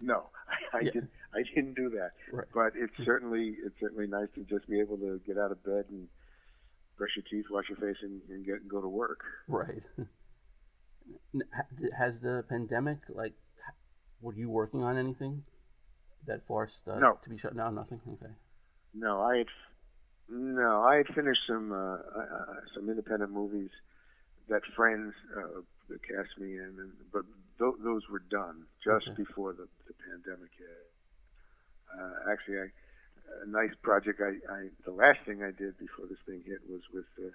[0.00, 0.30] no,
[0.72, 0.90] I, I Yeah.
[0.92, 1.10] didn't.
[1.34, 2.10] I didn't do that.
[2.32, 2.46] Right.
[2.54, 5.86] But it's certainly it's certainly nice to just be able to get out of bed
[5.90, 6.08] and
[6.98, 9.20] brush your teeth, wash your face, and, and get go to work.
[9.48, 9.82] Right.
[11.34, 13.32] N- ha- d- Has the pandemic like?
[14.20, 15.44] Were you working on anything
[16.26, 17.18] that forced uh, No.
[17.24, 17.54] to be shut?
[17.54, 18.00] No, nothing.
[18.14, 18.32] Okay.
[18.94, 19.46] No, I had
[20.28, 23.70] no, I had finished some uh, uh, some independent movies
[24.48, 25.60] that friends uh,
[26.06, 27.22] cast me in, and, but
[27.58, 29.22] th- those were done just Okay.
[29.24, 30.86] before the, the pandemic hit.
[31.98, 32.66] Uh, actually, I,
[33.44, 34.20] a nice project.
[34.20, 37.30] I, I the last thing I did before this thing hit was with uh,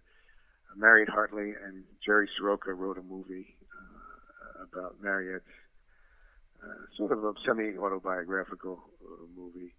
[0.75, 5.64] Mariette Hartley and Jerry Sroka wrote a movie uh, about Mariette's uh,
[6.97, 9.73] sort of a semi-autobiographical uh, movie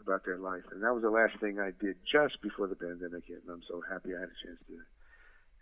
[0.00, 0.64] about their life.
[0.72, 3.62] And that was the last thing I did just before the pandemic hit, and I'm
[3.68, 4.76] so happy I had a chance to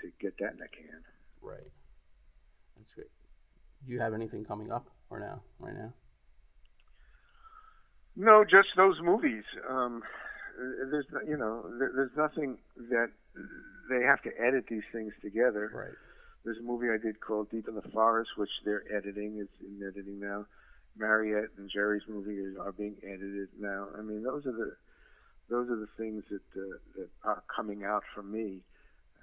[0.01, 1.03] to get that in the can.
[1.43, 1.73] Right.
[2.77, 3.11] That's great.
[3.85, 5.43] Do you have anything coming up or now?
[5.59, 5.93] Right now?
[8.17, 9.45] No, just those movies.
[9.69, 10.03] Um,
[10.91, 12.59] there's you know there's nothing
[12.91, 13.11] that
[13.91, 15.71] they have to edit these things together.
[15.73, 15.97] Right.
[16.45, 19.39] There's a movie I did called Deep in the Forest, which they're editing.
[19.39, 20.47] It's in editing now.
[20.97, 23.89] Mariette and Jerry's movie is, are being edited now.
[23.97, 24.77] I mean, those are the
[25.49, 28.61] those are the things that uh, that are coming out for me,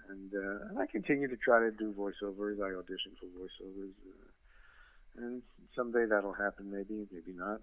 [0.10, 2.62] and uh, and I continue to try to do voiceovers.
[2.62, 5.42] I audition for voiceovers, uh, and
[5.76, 7.62] someday that'll happen, maybe, maybe not.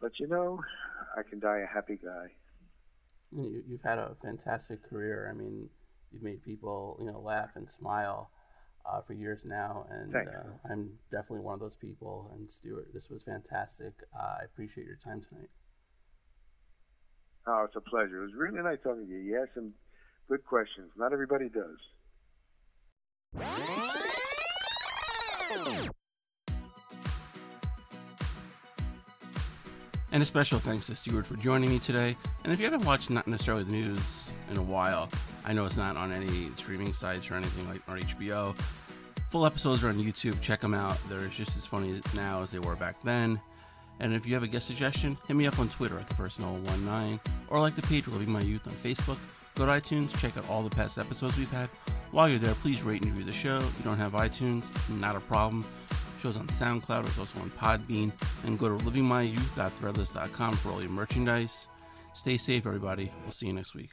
[0.00, 0.60] But you know,
[1.16, 2.26] I can die a happy guy.
[3.32, 5.28] You've had a fantastic career.
[5.28, 5.68] I mean,
[6.12, 8.30] you've made people, you know, laugh and smile
[8.86, 12.30] uh, for years now, and uh, I'm definitely one of those people.
[12.34, 13.92] And Stuart, this was fantastic.
[14.18, 15.50] Uh, I appreciate your time tonight.
[17.46, 18.22] Oh, it's a pleasure.
[18.22, 19.18] It was really nice talking to you.
[19.18, 19.72] You asked some
[20.28, 20.90] good questions.
[20.96, 21.78] Not everybody does.
[30.14, 32.16] And a special thanks to Stuart for joining me today.
[32.44, 35.08] And if you haven't watched Not Necessarily the News in a while,
[35.44, 38.54] I know it's not on any streaming sites or anything like or HBO.
[39.30, 40.40] Full episodes are on YouTube.
[40.40, 40.96] Check them out.
[41.08, 43.40] They're just as funny now as they were back then.
[43.98, 46.38] And if you have a guest suggestion, hit me up on Twitter at the first
[46.38, 49.18] 19 or like the page Living My Youth on Facebook.
[49.56, 51.68] Go to iTunes, check out all the past episodes we've had.
[52.12, 53.58] While you're there, please rate and review the show.
[53.58, 55.64] If you don't have iTunes, not a problem.
[56.24, 58.10] Show's on SoundCloud, it's also on Podbean.
[58.46, 61.66] And go to livingmyyouth.threadless.com for all your merchandise.
[62.14, 63.12] Stay safe, everybody.
[63.24, 63.90] We'll see you next week.